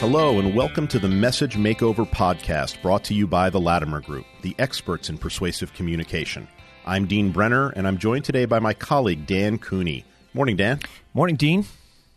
Hello, 0.00 0.38
and 0.38 0.54
welcome 0.56 0.88
to 0.88 0.98
the 0.98 1.10
Message 1.10 1.56
Makeover 1.56 2.08
podcast 2.08 2.80
brought 2.80 3.04
to 3.04 3.12
you 3.12 3.26
by 3.26 3.50
the 3.50 3.60
Latimer 3.60 4.00
Group, 4.00 4.24
the 4.40 4.56
experts 4.58 5.10
in 5.10 5.18
persuasive 5.18 5.74
communication. 5.74 6.48
I'm 6.86 7.04
Dean 7.04 7.32
Brenner, 7.32 7.68
and 7.68 7.86
I'm 7.86 7.98
joined 7.98 8.24
today 8.24 8.46
by 8.46 8.60
my 8.60 8.72
colleague, 8.72 9.26
Dan 9.26 9.58
Cooney. 9.58 10.06
Morning, 10.32 10.56
Dan. 10.56 10.80
Morning, 11.12 11.36
Dean. 11.36 11.66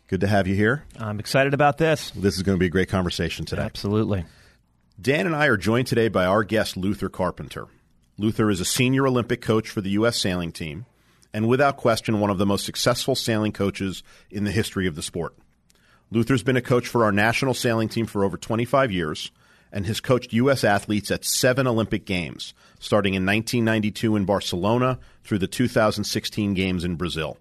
Good 0.08 0.22
to 0.22 0.28
have 0.28 0.48
you 0.48 0.56
here. 0.56 0.86
I'm 0.98 1.20
excited 1.20 1.54
about 1.54 1.78
this. 1.78 2.12
This 2.12 2.38
is 2.38 2.44
going 2.44 2.56
to 2.56 2.60
be 2.60 2.68
a 2.68 2.70
great 2.70 2.88
conversation 2.88 3.44
today. 3.44 3.64
Absolutely. 3.64 4.24
Dan 5.02 5.26
and 5.26 5.36
I 5.36 5.48
are 5.48 5.58
joined 5.58 5.88
today 5.88 6.08
by 6.08 6.26
our 6.26 6.46
guest, 6.46 6.78
Luther 6.78 7.10
Carpenter. 7.10 7.68
Luther 8.18 8.50
is 8.50 8.62
a 8.62 8.66
senior 8.66 9.06
Olympic 9.06 9.42
coach 9.42 9.70
for 9.70 9.82
the 9.82 9.90
U.S. 9.90 10.18
sailing 10.18 10.54
team, 10.54 10.86
and 11.34 11.50
without 11.50 11.76
question, 11.76 12.22
one 12.22 12.30
of 12.30 12.38
the 12.38 12.46
most 12.46 12.64
successful 12.64 13.14
sailing 13.14 13.52
coaches 13.52 14.04
in 14.32 14.46
the 14.46 14.52
history 14.52 14.88
of 14.88 14.96
the 14.96 15.04
sport. 15.04 15.36
Luther's 16.14 16.44
been 16.44 16.58
a 16.58 16.62
coach 16.62 16.88
for 16.88 17.04
our 17.06 17.12
national 17.12 17.56
sailing 17.56 17.90
team 17.90 18.06
for 18.06 18.24
over 18.24 18.38
25 18.38 18.92
years 18.92 19.32
and 19.72 19.88
has 19.88 20.00
coached 20.00 20.32
U.S. 20.34 20.64
athletes 20.64 21.10
at 21.10 21.26
seven 21.26 21.66
Olympic 21.66 22.06
Games, 22.06 22.54
starting 22.80 23.16
in 23.16 23.26
1992 23.26 24.16
in 24.16 24.24
Barcelona 24.24 25.00
through 25.24 25.40
the 25.40 25.48
2016 25.48 26.54
Games 26.54 26.84
in 26.84 26.98
Brazil. 26.98 27.40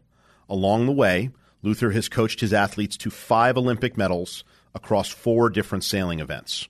Along 0.49 0.87
the 0.87 0.93
way, 0.93 1.29
Luther 1.61 1.91
has 1.91 2.09
coached 2.09 2.41
his 2.41 2.55
athletes 2.55 2.97
to 2.97 3.11
five 3.11 3.59
Olympic 3.59 3.99
medals 3.99 4.43
across 4.75 5.11
four 5.11 5.51
different 5.51 5.85
sailing 5.85 6.21
events. 6.21 6.66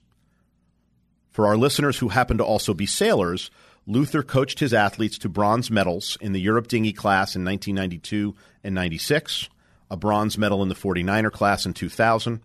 For 1.31 1.47
our 1.47 1.55
listeners 1.55 1.99
who 1.99 2.09
happen 2.09 2.37
to 2.37 2.43
also 2.43 2.73
be 2.73 2.85
sailors, 2.85 3.49
Luther 3.87 4.23
coached 4.23 4.59
his 4.59 4.73
athletes 4.73 5.17
to 5.19 5.29
bronze 5.29 5.71
medals 5.71 6.17
in 6.19 6.33
the 6.33 6.41
Europe 6.41 6.67
dinghy 6.67 6.91
class 6.91 7.33
in 7.33 7.45
1992 7.45 8.35
and 8.61 8.75
96 8.75 9.47
a 9.93 9.95
bronze 9.95 10.39
medal 10.39 10.63
in 10.63 10.69
the 10.69 10.75
49er 10.75 11.31
class 11.31 11.67
in 11.67 11.73
2000, 11.75 12.41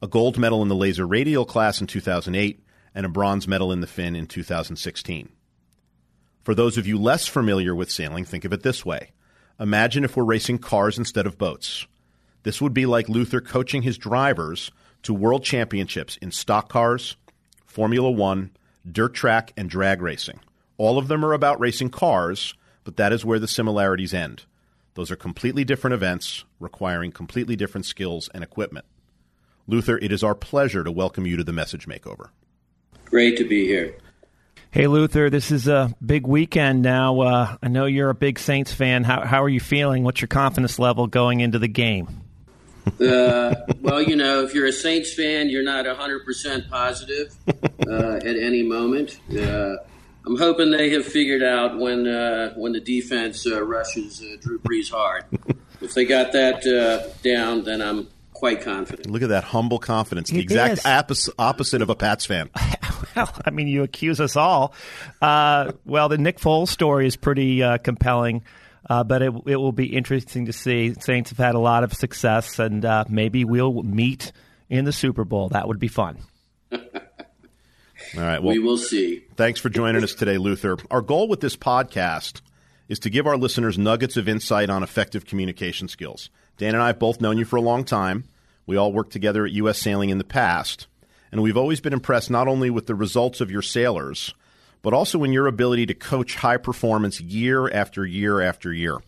a 0.00 0.06
gold 0.06 0.38
medal 0.38 0.62
in 0.62 0.68
the 0.68 0.76
laser 0.76 1.04
radial 1.04 1.44
class 1.44 1.80
in 1.80 1.88
2008, 1.88 2.64
and 2.94 3.04
a 3.04 3.08
bronze 3.08 3.48
medal 3.48 3.72
in 3.72 3.80
the 3.80 3.86
Finn 3.88 4.14
in 4.14 4.28
2016. 4.28 5.28
For 6.44 6.54
those 6.54 6.78
of 6.78 6.86
you 6.86 6.96
less 6.96 7.26
familiar 7.26 7.74
with 7.74 7.90
sailing, 7.90 8.24
think 8.24 8.44
of 8.44 8.52
it 8.52 8.62
this 8.62 8.86
way. 8.86 9.10
Imagine 9.58 10.04
if 10.04 10.16
we're 10.16 10.22
racing 10.22 10.58
cars 10.58 10.96
instead 10.96 11.26
of 11.26 11.36
boats. 11.36 11.84
This 12.44 12.62
would 12.62 12.72
be 12.72 12.86
like 12.86 13.08
Luther 13.08 13.40
coaching 13.40 13.82
his 13.82 13.98
drivers 13.98 14.70
to 15.02 15.12
world 15.12 15.42
championships 15.42 16.16
in 16.18 16.30
stock 16.30 16.68
cars, 16.68 17.16
Formula 17.66 18.08
One, 18.08 18.52
dirt 18.88 19.14
track, 19.14 19.52
and 19.56 19.68
drag 19.68 20.00
racing. 20.00 20.38
All 20.78 20.98
of 20.98 21.08
them 21.08 21.24
are 21.24 21.32
about 21.32 21.58
racing 21.58 21.90
cars, 21.90 22.54
but 22.84 22.98
that 22.98 23.12
is 23.12 23.24
where 23.24 23.40
the 23.40 23.48
similarities 23.48 24.14
end. 24.14 24.44
Those 24.94 25.10
are 25.10 25.16
completely 25.16 25.64
different 25.64 25.94
events 25.94 26.44
requiring 26.60 27.12
completely 27.12 27.56
different 27.56 27.84
skills 27.84 28.30
and 28.32 28.44
equipment. 28.44 28.84
Luther, 29.66 29.98
it 29.98 30.12
is 30.12 30.22
our 30.22 30.34
pleasure 30.34 30.84
to 30.84 30.92
welcome 30.92 31.26
you 31.26 31.36
to 31.36 31.44
the 31.44 31.52
Message 31.52 31.86
Makeover. 31.86 32.28
Great 33.06 33.36
to 33.38 33.48
be 33.48 33.66
here. 33.66 33.96
Hey, 34.70 34.86
Luther, 34.88 35.30
this 35.30 35.50
is 35.50 35.68
a 35.68 35.94
big 36.04 36.26
weekend 36.26 36.82
now. 36.82 37.20
Uh, 37.20 37.56
I 37.62 37.68
know 37.68 37.86
you're 37.86 38.10
a 38.10 38.14
big 38.14 38.38
Saints 38.38 38.72
fan. 38.72 39.04
How, 39.04 39.24
how 39.24 39.42
are 39.42 39.48
you 39.48 39.60
feeling? 39.60 40.02
What's 40.04 40.20
your 40.20 40.28
confidence 40.28 40.78
level 40.78 41.06
going 41.06 41.40
into 41.40 41.58
the 41.58 41.68
game? 41.68 42.22
uh, 43.00 43.54
well, 43.80 44.02
you 44.02 44.16
know, 44.16 44.42
if 44.42 44.52
you're 44.52 44.66
a 44.66 44.72
Saints 44.72 45.14
fan, 45.14 45.48
you're 45.48 45.62
not 45.62 45.86
100% 45.86 46.68
positive 46.68 47.34
uh, 47.88 48.16
at 48.16 48.36
any 48.36 48.62
moment. 48.62 49.18
I'm 50.26 50.36
hoping 50.38 50.70
they 50.70 50.90
have 50.90 51.04
figured 51.04 51.42
out 51.42 51.78
when 51.78 52.06
uh, 52.06 52.54
when 52.54 52.72
the 52.72 52.80
defense 52.80 53.46
uh, 53.46 53.62
rushes 53.62 54.22
uh, 54.22 54.36
Drew 54.40 54.58
Brees 54.58 54.90
hard. 54.90 55.24
if 55.80 55.94
they 55.94 56.06
got 56.06 56.32
that 56.32 56.66
uh, 56.66 57.08
down, 57.22 57.64
then 57.64 57.82
I'm 57.82 58.08
quite 58.32 58.62
confident. 58.62 59.10
Look 59.10 59.22
at 59.22 59.28
that 59.28 59.44
humble 59.44 59.78
confidence. 59.78 60.30
The 60.30 60.40
exact 60.40 60.86
opposite 61.38 61.82
of 61.82 61.90
a 61.90 61.94
Pats 61.94 62.24
fan. 62.24 62.48
well, 63.16 63.30
I 63.44 63.50
mean, 63.50 63.68
you 63.68 63.82
accuse 63.82 64.18
us 64.20 64.34
all. 64.34 64.74
Uh, 65.20 65.72
well, 65.84 66.08
the 66.08 66.18
Nick 66.18 66.38
Foles 66.38 66.68
story 66.68 67.06
is 67.06 67.16
pretty 67.16 67.62
uh, 67.62 67.76
compelling. 67.78 68.44
but 68.88 69.20
it, 69.20 69.32
it 69.46 69.56
will 69.56 69.72
be 69.72 69.94
interesting 69.94 70.46
to 70.46 70.54
see. 70.54 70.94
Saints 71.00 71.30
have 71.30 71.38
had 71.38 71.54
a 71.54 71.60
lot 71.60 71.84
of 71.84 71.92
success, 71.92 72.58
and 72.58 72.86
maybe 73.10 73.44
we'll 73.44 73.82
meet 73.82 74.32
in 74.70 74.86
the 74.86 74.92
Super 74.92 75.24
Bowl. 75.24 75.50
That 75.50 75.68
would 75.68 75.78
be 75.78 75.88
fun. 75.88 76.18
All 78.16 78.22
right. 78.22 78.42
Well, 78.42 78.54
we 78.54 78.60
will 78.60 78.78
see. 78.78 79.24
Thanks 79.36 79.58
for 79.58 79.68
joining 79.68 80.04
us 80.04 80.14
today, 80.14 80.38
Luther. 80.38 80.76
Our 80.90 81.02
goal 81.02 81.26
with 81.26 81.40
this 81.40 81.56
podcast 81.56 82.42
is 82.88 83.00
to 83.00 83.10
give 83.10 83.26
our 83.26 83.36
listeners 83.36 83.76
nuggets 83.76 84.16
of 84.16 84.28
insight 84.28 84.70
on 84.70 84.82
effective 84.82 85.26
communication 85.26 85.88
skills. 85.88 86.30
Dan 86.56 86.74
and 86.74 86.82
I 86.82 86.88
have 86.88 86.98
both 86.98 87.20
known 87.20 87.38
you 87.38 87.44
for 87.44 87.56
a 87.56 87.62
long 87.62 87.84
time. 87.84 88.24
We 88.66 88.76
all 88.76 88.92
worked 88.92 89.12
together 89.12 89.44
at 89.44 89.52
U.S. 89.52 89.78
Sailing 89.78 90.10
in 90.10 90.18
the 90.18 90.24
past, 90.24 90.86
and 91.32 91.42
we've 91.42 91.56
always 91.56 91.80
been 91.80 91.92
impressed 91.92 92.30
not 92.30 92.46
only 92.46 92.70
with 92.70 92.86
the 92.86 92.94
results 92.94 93.40
of 93.40 93.50
your 93.50 93.62
sailors, 93.62 94.32
but 94.80 94.94
also 94.94 95.24
in 95.24 95.32
your 95.32 95.46
ability 95.46 95.86
to 95.86 95.94
coach 95.94 96.36
high 96.36 96.56
performance 96.56 97.20
year 97.20 97.68
after 97.70 98.06
year 98.06 98.40
after 98.40 98.72
year. 98.72 98.98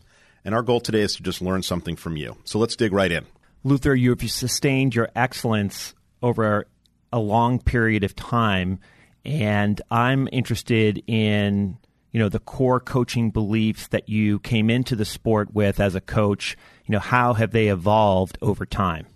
And 0.45 0.55
our 0.55 0.63
goal 0.63 0.81
today 0.81 1.03
is 1.03 1.17
to 1.17 1.23
just 1.23 1.41
learn 1.41 1.63
something 1.63 1.97
from 1.97 2.17
you. 2.17 2.37
So 2.45 2.59
let's 2.59 2.77
dig 2.77 2.93
right 2.93 3.13
in. 3.13 3.27
Luther, 3.63 3.95
you've 3.95 4.29
sustained 4.31 4.95
your 4.95 5.11
excellence 5.15 5.95
over 6.23 6.67
a 7.13 7.19
long 7.19 7.61
period 7.61 8.05
of 8.05 8.17
time 8.17 8.79
and 9.27 9.83
I'm 9.91 10.29
interested 10.31 11.03
in 11.07 11.77
you 12.13 12.21
know 12.21 12.29
the 12.29 12.39
core 12.39 12.81
coaching 12.81 13.31
beliefs 13.31 13.89
that 13.89 14.09
you 14.09 14.39
came 14.39 14.71
into 14.71 14.97
the 14.97 15.05
sport 15.05 15.53
with 15.53 15.81
as 15.81 15.95
a 15.95 16.01
coach. 16.01 16.57
You 16.87 16.93
know 16.93 17.01
how 17.01 17.35
have 17.35 17.51
they 17.51 17.69
evolved 17.69 18.39
over 18.41 18.65
time? 18.65 19.07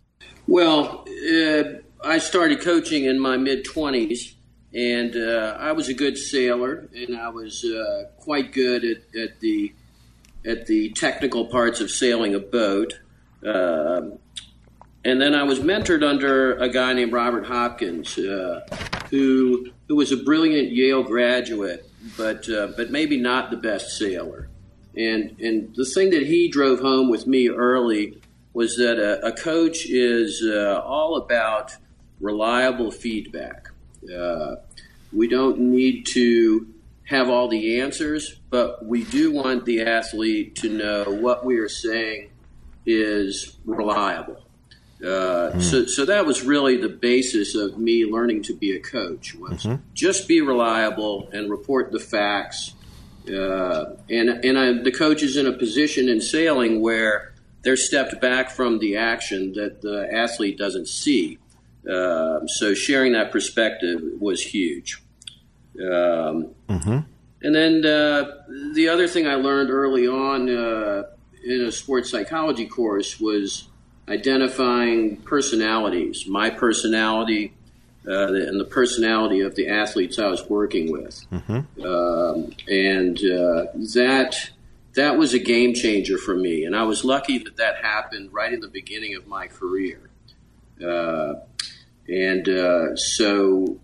Well, 0.46 1.06
uh, 1.32 1.62
I 2.04 2.18
started 2.18 2.60
coaching 2.60 3.04
in 3.04 3.20
my 3.20 3.36
mid 3.36 3.64
twenties, 3.64 4.34
and 4.74 5.16
uh, 5.16 5.56
I 5.58 5.72
was 5.72 5.88
a 5.88 5.94
good 5.94 6.18
sailor, 6.18 6.88
and 6.94 7.16
I 7.16 7.28
was 7.28 7.64
uh, 7.64 8.10
quite 8.18 8.52
good 8.52 8.84
at, 8.84 9.18
at, 9.18 9.40
the 9.40 9.72
at 10.44 10.66
the 10.66 10.90
technical 10.90 11.46
parts 11.46 11.80
of 11.80 11.90
sailing 11.90 12.34
a 12.34 12.40
boat. 12.40 12.98
Um, 13.46 14.18
and 15.04 15.20
then 15.20 15.34
I 15.34 15.44
was 15.44 15.60
mentored 15.60 16.02
under 16.02 16.56
a 16.56 16.68
guy 16.68 16.92
named 16.92 17.12
Robert 17.12 17.46
Hopkins, 17.46 18.18
uh, 18.18 18.60
who 19.10 19.70
who 19.88 19.96
was 19.96 20.12
a 20.12 20.16
brilliant 20.16 20.70
Yale 20.70 21.02
graduate, 21.02 21.88
but 22.16 22.48
uh, 22.48 22.68
but 22.76 22.90
maybe 22.90 23.16
not 23.16 23.50
the 23.50 23.56
best 23.56 23.96
sailor. 23.96 24.48
And 24.96 25.36
and 25.40 25.74
the 25.74 25.84
thing 25.84 26.10
that 26.10 26.26
he 26.26 26.48
drove 26.48 26.80
home 26.80 27.08
with 27.10 27.26
me 27.26 27.48
early 27.48 28.20
was 28.52 28.76
that 28.76 28.98
a, 28.98 29.26
a 29.26 29.32
coach 29.32 29.86
is 29.86 30.42
uh, 30.44 30.82
all 30.84 31.16
about 31.16 31.72
reliable 32.20 32.90
feedback. 32.90 33.68
Uh, 34.14 34.56
we 35.12 35.28
don't 35.28 35.58
need 35.58 36.06
to 36.12 36.66
have 37.04 37.28
all 37.28 37.48
the 37.48 37.80
answers, 37.80 38.38
but 38.50 38.84
we 38.84 39.04
do 39.04 39.32
want 39.32 39.64
the 39.64 39.80
athlete 39.80 40.54
to 40.56 40.68
know 40.68 41.04
what 41.10 41.44
we 41.44 41.58
are 41.58 41.68
saying 41.68 42.30
is 42.86 43.56
reliable. 43.64 44.44
Uh, 45.02 45.52
mm. 45.52 45.62
So, 45.62 45.86
so 45.86 46.04
that 46.04 46.26
was 46.26 46.44
really 46.44 46.76
the 46.76 46.88
basis 46.88 47.54
of 47.54 47.78
me 47.78 48.04
learning 48.04 48.42
to 48.44 48.54
be 48.54 48.76
a 48.76 48.80
coach 48.80 49.34
was 49.34 49.64
mm-hmm. 49.64 49.82
just 49.94 50.28
be 50.28 50.42
reliable 50.42 51.30
and 51.32 51.50
report 51.50 51.90
the 51.90 51.98
facts. 51.98 52.74
Uh, 53.26 53.96
and 54.10 54.28
and 54.44 54.58
I, 54.58 54.82
the 54.82 54.92
coach 54.92 55.22
is 55.22 55.36
in 55.36 55.46
a 55.46 55.52
position 55.52 56.08
in 56.08 56.20
sailing 56.20 56.82
where 56.82 57.32
they're 57.62 57.76
stepped 57.76 58.20
back 58.20 58.50
from 58.50 58.78
the 58.78 58.96
action 58.96 59.52
that 59.54 59.80
the 59.80 60.08
athlete 60.12 60.58
doesn't 60.58 60.88
see. 60.88 61.38
Uh, 61.90 62.46
so 62.46 62.74
sharing 62.74 63.12
that 63.12 63.32
perspective 63.32 64.02
was 64.18 64.42
huge. 64.42 65.02
Um, 65.78 66.54
mm-hmm. 66.68 66.98
And 67.42 67.54
then 67.54 67.86
uh, 67.86 68.42
the 68.74 68.88
other 68.88 69.08
thing 69.08 69.26
I 69.26 69.36
learned 69.36 69.70
early 69.70 70.06
on 70.06 70.50
uh, 70.50 71.04
in 71.42 71.62
a 71.62 71.72
sports 71.72 72.10
psychology 72.10 72.66
course 72.66 73.18
was 73.18 73.69
identifying 74.10 75.16
personalities, 75.18 76.26
my 76.26 76.50
personality, 76.50 77.54
uh, 78.06 78.32
and 78.32 78.58
the 78.58 78.64
personality 78.64 79.40
of 79.40 79.54
the 79.54 79.68
athletes 79.68 80.18
I 80.18 80.26
was 80.26 80.48
working 80.48 80.90
with, 80.90 81.24
mm-hmm. 81.30 81.84
um, 81.84 82.52
and 82.66 83.16
uh, 83.18 83.66
that 83.94 84.50
that 84.94 85.16
was 85.16 85.32
a 85.32 85.38
game 85.38 85.74
changer 85.74 86.18
for 86.18 86.34
me. 86.34 86.64
And 86.64 86.74
I 86.74 86.82
was 86.82 87.04
lucky 87.04 87.38
that 87.38 87.56
that 87.58 87.76
happened 87.84 88.32
right 88.32 88.52
in 88.52 88.60
the 88.60 88.68
beginning 88.68 89.14
of 89.14 89.26
my 89.26 89.46
career, 89.46 90.00
uh, 90.84 91.34
and 92.08 92.48
uh, 92.48 92.96
so 92.96 93.78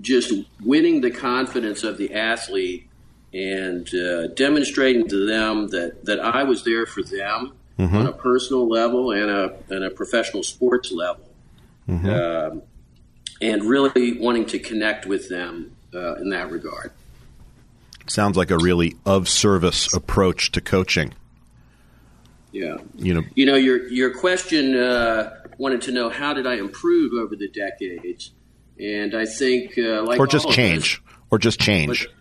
just 0.00 0.34
winning 0.62 1.00
the 1.00 1.10
confidence 1.10 1.84
of 1.84 1.96
the 1.96 2.12
athlete 2.14 2.88
and 3.32 3.94
uh, 3.94 4.26
demonstrating 4.28 5.08
to 5.08 5.26
them 5.26 5.68
that 5.68 6.04
that 6.04 6.20
I 6.20 6.42
was 6.42 6.64
there 6.64 6.84
for 6.86 7.02
them 7.02 7.54
mm-hmm. 7.80 7.96
on 7.96 8.06
a 8.06 8.12
personal 8.12 8.68
level 8.68 9.12
and 9.12 9.30
a, 9.30 9.56
and 9.70 9.84
a 9.84 9.90
professional 9.90 10.42
sports 10.42 10.92
level. 10.92 11.28
Mm-hmm. 11.88 12.08
Um, 12.08 12.62
and 13.42 13.64
really 13.64 14.18
wanting 14.18 14.46
to 14.46 14.58
connect 14.58 15.06
with 15.06 15.28
them 15.28 15.74
uh, 15.94 16.16
in 16.16 16.30
that 16.30 16.50
regard. 16.50 16.92
Sounds 18.06 18.36
like 18.36 18.50
a 18.50 18.58
really 18.58 18.96
of 19.06 19.28
service 19.28 19.92
approach 19.94 20.52
to 20.52 20.60
coaching. 20.60 21.14
Yeah, 22.52 22.78
you 22.96 23.14
know, 23.14 23.22
you 23.34 23.46
know 23.46 23.54
your 23.54 23.86
your 23.88 24.12
question 24.12 24.76
uh, 24.76 25.36
wanted 25.56 25.82
to 25.82 25.92
know 25.92 26.10
how 26.10 26.34
did 26.34 26.46
I 26.46 26.54
improve 26.54 27.12
over 27.12 27.36
the 27.36 27.48
decades, 27.48 28.32
and 28.78 29.14
I 29.14 29.26
think 29.26 29.78
uh, 29.78 30.02
like 30.02 30.18
or 30.18 30.26
just 30.26 30.50
change, 30.50 30.96
us, 30.96 31.14
or 31.30 31.38
just 31.38 31.60
change. 31.60 32.06
But, 32.06 32.14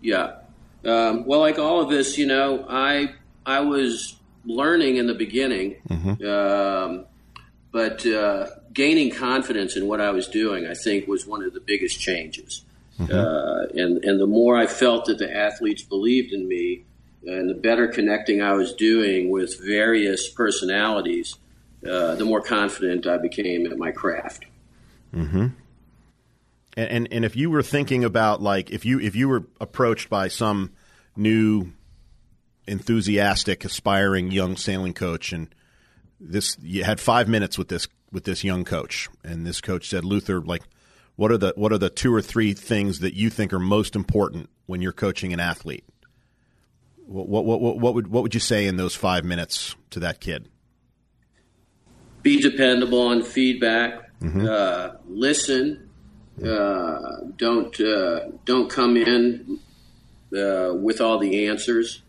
yeah. 0.00 0.36
Um, 0.84 1.26
well, 1.26 1.40
like 1.40 1.58
all 1.58 1.80
of 1.80 1.90
us, 1.90 2.16
you 2.16 2.26
know, 2.26 2.64
I 2.68 3.14
I 3.44 3.60
was 3.60 4.19
learning 4.44 4.96
in 4.96 5.06
the 5.06 5.14
beginning, 5.14 5.76
mm-hmm. 5.88 6.24
um, 6.26 7.06
but 7.72 8.04
uh, 8.06 8.46
gaining 8.72 9.10
confidence 9.10 9.76
in 9.76 9.86
what 9.86 10.00
I 10.00 10.10
was 10.10 10.28
doing, 10.28 10.66
I 10.66 10.74
think, 10.74 11.06
was 11.06 11.26
one 11.26 11.44
of 11.44 11.54
the 11.54 11.60
biggest 11.60 12.00
changes. 12.00 12.62
Mm-hmm. 12.98 13.12
Uh, 13.12 13.82
and 13.82 14.04
and 14.04 14.20
the 14.20 14.26
more 14.26 14.56
I 14.56 14.66
felt 14.66 15.06
that 15.06 15.18
the 15.18 15.34
athletes 15.34 15.82
believed 15.82 16.32
in 16.32 16.46
me, 16.46 16.84
and 17.26 17.48
the 17.48 17.54
better 17.54 17.88
connecting 17.88 18.42
I 18.42 18.52
was 18.52 18.74
doing 18.74 19.30
with 19.30 19.58
various 19.64 20.28
personalities, 20.28 21.36
uh, 21.86 22.14
the 22.16 22.24
more 22.24 22.42
confident 22.42 23.06
I 23.06 23.16
became 23.18 23.66
at 23.66 23.78
my 23.78 23.90
craft. 23.90 24.44
Mm-hmm. 25.14 25.48
And, 26.76 26.90
and 26.90 27.08
and 27.10 27.24
if 27.24 27.36
you 27.36 27.50
were 27.50 27.62
thinking 27.62 28.04
about 28.04 28.42
like 28.42 28.70
if 28.70 28.84
you 28.84 29.00
if 29.00 29.16
you 29.16 29.28
were 29.28 29.44
approached 29.60 30.10
by 30.10 30.28
some 30.28 30.72
new 31.16 31.72
enthusiastic 32.70 33.64
aspiring 33.64 34.30
young 34.30 34.56
sailing 34.56 34.94
coach 34.94 35.32
and 35.32 35.54
this 36.18 36.56
you 36.60 36.84
had 36.84 37.00
5 37.00 37.28
minutes 37.28 37.58
with 37.58 37.68
this 37.68 37.88
with 38.12 38.24
this 38.24 38.44
young 38.44 38.64
coach 38.64 39.08
and 39.24 39.46
this 39.46 39.60
coach 39.60 39.88
said 39.88 40.04
Luther 40.04 40.40
like 40.40 40.62
what 41.20 41.30
are 41.30 41.36
the 41.36 41.52
what 41.54 41.70
are 41.70 41.76
the 41.76 41.90
two 41.90 42.14
or 42.14 42.22
three 42.22 42.54
things 42.54 43.00
that 43.00 43.12
you 43.12 43.28
think 43.28 43.52
are 43.52 43.58
most 43.58 43.94
important 43.94 44.48
when 44.64 44.80
you're 44.80 44.90
coaching 44.90 45.34
an 45.34 45.38
athlete? 45.38 45.84
What 47.04 47.28
what 47.28 47.60
what, 47.60 47.78
what 47.78 47.92
would 47.92 48.06
what 48.06 48.22
would 48.22 48.32
you 48.32 48.40
say 48.40 48.66
in 48.66 48.78
those 48.78 48.94
five 48.94 49.22
minutes 49.22 49.76
to 49.90 50.00
that 50.00 50.20
kid? 50.20 50.48
Be 52.22 52.40
dependable 52.40 53.02
on 53.02 53.22
feedback. 53.22 54.18
Mm-hmm. 54.20 54.46
Uh, 54.48 54.98
listen. 55.08 55.90
Uh, 56.42 57.16
don't 57.36 57.78
uh, 57.78 58.20
don't 58.46 58.70
come 58.70 58.96
in 58.96 59.58
uh, 60.34 60.72
with 60.72 61.02
all 61.02 61.18
the 61.18 61.48
answers. 61.48 62.00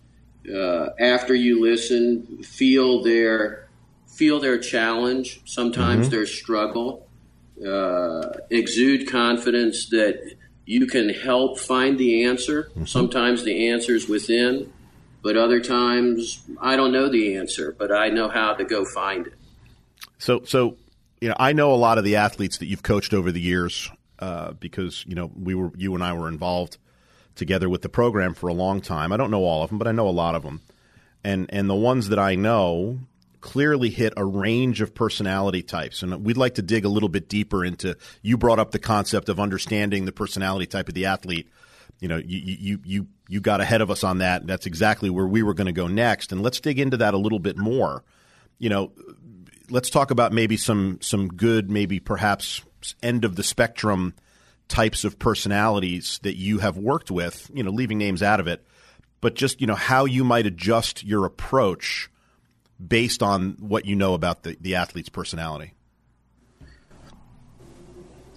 Uh, 0.48 0.90
after 1.00 1.36
you 1.36 1.62
listen, 1.62 2.44
feel 2.44 3.04
their 3.04 3.68
feel 4.08 4.40
their 4.40 4.58
challenge. 4.58 5.42
Sometimes 5.46 6.08
mm-hmm. 6.08 6.12
their 6.12 6.26
struggle 6.26 7.08
uh, 7.66 8.30
exude 8.50 9.10
confidence 9.10 9.90
that 9.90 10.36
you 10.66 10.88
can 10.88 11.10
help 11.10 11.60
find 11.60 11.98
the 11.98 12.26
answer. 12.26 12.64
Mm-hmm. 12.64 12.86
Sometimes 12.86 13.44
the 13.44 13.70
answer 13.70 13.94
is 13.94 14.08
within, 14.08 14.72
but 15.22 15.38
other 15.38 15.60
times 15.60 16.44
I 16.60 16.76
don't 16.76 16.92
know 16.92 17.10
the 17.10 17.36
answer, 17.36 17.76
but 17.78 17.92
I 17.92 18.10
know 18.10 18.30
how 18.30 18.54
to 18.54 18.64
go 18.64 18.86
find 18.86 19.28
it. 19.28 19.34
So, 20.18 20.44
so 20.46 20.78
you 21.20 21.30
know, 21.30 21.36
I 21.40 21.54
know 21.54 21.74
a 21.74 21.76
lot 21.76 21.98
of 21.98 22.04
the 22.04 22.16
athletes 22.16 22.58
that 22.60 22.66
you've 22.66 22.84
coached 22.84 23.14
over 23.14 23.32
the 23.32 23.42
years 23.42 23.92
uh, 24.20 24.52
because 24.54 25.04
you 25.08 25.16
know 25.16 25.32
we 25.36 25.56
were 25.56 25.72
you 25.76 25.94
and 25.96 26.04
I 26.04 26.14
were 26.14 26.28
involved 26.28 26.78
together 27.36 27.70
with 27.70 27.82
the 27.82 27.90
program 27.90 28.34
for 28.34 28.48
a 28.48 28.54
long 28.54 28.82
time. 28.82 29.12
I 29.12 29.18
don't 29.18 29.32
know 29.32 29.44
all 29.44 29.64
of 29.64 29.70
them, 29.70 29.80
but 29.80 29.88
I 29.88 29.92
know 29.92 30.08
a 30.08 30.12
lot 30.12 30.36
of 30.36 30.44
them, 30.44 30.62
and 31.24 31.48
and 31.50 31.70
the 31.70 31.76
ones 31.76 32.10
that 32.10 32.20
I 32.20 32.36
know 32.36 33.00
clearly 33.42 33.90
hit 33.90 34.14
a 34.16 34.24
range 34.24 34.82
of 34.82 34.94
personality 34.94 35.64
types. 35.64 36.04
And 36.04 36.24
we'd 36.24 36.38
like 36.38 36.56
to 36.56 36.62
dig 36.62 36.86
a 36.86 36.90
little 36.90 37.10
bit 37.10 37.28
deeper 37.28 37.66
into 37.66 37.98
you 38.22 38.38
brought 38.38 38.60
up 38.60 38.72
the 38.72 38.80
concept 38.80 39.30
of 39.30 39.40
understanding 39.40 40.06
the 40.06 40.12
personality 40.12 40.68
type 40.68 40.88
of 40.88 40.94
the 40.94 41.08
athlete. 41.08 41.50
You 42.00 42.08
know, 42.08 42.18
you 42.18 42.40
you 42.40 42.80
you 42.84 43.08
you 43.28 43.42
got 43.42 43.62
ahead 43.62 43.82
of 43.82 43.92
us 43.92 44.04
on 44.04 44.20
that. 44.20 44.48
That's 44.48 44.66
exactly 44.66 45.10
where 45.10 45.28
we 45.28 45.44
were 45.44 45.54
going 45.54 45.68
to 45.68 45.74
go 45.74 45.88
next. 45.88 46.32
And 46.32 46.42
let's 46.42 46.60
dig 46.60 46.80
into 46.80 46.98
that 46.98 47.14
a 47.14 47.18
little 47.18 47.40
bit 47.40 47.58
more. 47.58 48.04
You 48.60 48.70
know, 48.70 48.92
let's 49.70 49.90
talk 49.90 50.12
about 50.12 50.32
maybe 50.32 50.58
some 50.58 51.00
some 51.02 51.28
good, 51.28 51.70
maybe 51.70 52.00
perhaps 52.00 52.62
end 53.04 53.26
of 53.26 53.36
the 53.36 53.44
spectrum 53.44 54.14
types 54.72 55.04
of 55.04 55.20
personalities 55.20 56.20
that 56.24 56.38
you 56.38 56.60
have 56.60 56.78
worked 56.78 57.12
with, 57.12 57.52
you 57.54 57.62
know, 57.62 57.72
leaving 57.72 57.98
names 57.98 58.24
out 58.24 58.40
of 58.40 58.48
it, 58.48 58.66
but 59.20 59.36
just, 59.36 59.60
you 59.60 59.68
know, 59.68 59.76
how 59.76 60.06
you 60.06 60.24
might 60.24 60.46
adjust 60.46 61.04
your 61.04 61.26
approach 61.26 62.10
based 62.86 63.22
on 63.22 63.58
what 63.60 63.86
you 63.86 63.98
know 63.98 64.14
about 64.14 64.44
the, 64.44 64.58
the 64.62 64.76
athlete's 64.76 65.10
personality? 65.10 65.74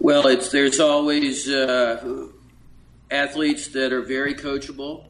Well, 0.01 0.27
it's 0.27 0.51
there's 0.51 0.81
always 0.81 1.49
uh, 1.49 2.27
athletes 3.11 3.69
that 3.69 3.93
are 3.93 4.03
very 4.03 4.35
coachable, 4.35 5.07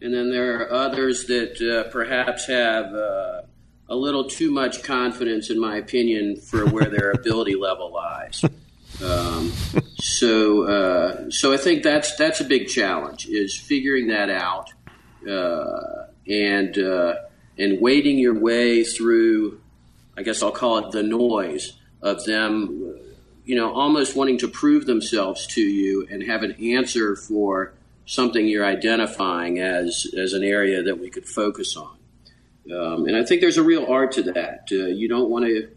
and 0.00 0.14
then 0.14 0.30
there 0.30 0.62
are 0.62 0.72
others 0.72 1.26
that 1.26 1.60
uh, 1.60 1.90
perhaps 1.90 2.46
have 2.46 2.94
uh, 2.94 3.42
a 3.88 3.96
little 3.96 4.24
too 4.24 4.52
much 4.52 4.84
confidence, 4.84 5.50
in 5.50 5.60
my 5.60 5.76
opinion, 5.76 6.36
for 6.36 6.70
where 6.70 6.88
their 6.88 7.10
ability 7.14 7.56
level 7.56 7.92
lies. 7.92 8.44
Um, 9.02 9.52
so, 9.98 10.64
uh, 10.64 11.30
so 11.30 11.52
I 11.52 11.56
think 11.56 11.82
that's 11.82 12.16
that's 12.16 12.40
a 12.40 12.44
big 12.44 12.68
challenge 12.68 13.26
is 13.26 13.56
figuring 13.56 14.08
that 14.08 14.28
out, 14.28 14.72
uh, 15.28 16.06
and 16.28 16.76
uh, 16.78 17.14
and 17.58 17.80
wading 17.80 18.18
your 18.18 18.38
way 18.38 18.84
through, 18.84 19.60
I 20.16 20.22
guess 20.22 20.42
I'll 20.42 20.52
call 20.52 20.78
it 20.78 20.92
the 20.92 21.02
noise 21.02 21.72
of 22.02 22.24
them, 22.24 22.98
you 23.44 23.56
know, 23.56 23.72
almost 23.72 24.16
wanting 24.16 24.38
to 24.38 24.48
prove 24.48 24.86
themselves 24.86 25.46
to 25.48 25.62
you 25.62 26.06
and 26.10 26.22
have 26.22 26.42
an 26.42 26.52
answer 26.62 27.16
for 27.16 27.72
something 28.06 28.46
you're 28.46 28.64
identifying 28.66 29.60
as 29.60 30.06
as 30.16 30.34
an 30.34 30.44
area 30.44 30.82
that 30.82 30.98
we 30.98 31.08
could 31.08 31.26
focus 31.26 31.76
on. 31.76 31.96
Um, 32.70 33.06
and 33.06 33.16
I 33.16 33.24
think 33.24 33.40
there's 33.40 33.56
a 33.56 33.62
real 33.62 33.86
art 33.86 34.12
to 34.12 34.22
that. 34.24 34.68
Uh, 34.70 34.86
you 34.86 35.08
don't 35.08 35.30
want 35.30 35.46
to 35.46 35.70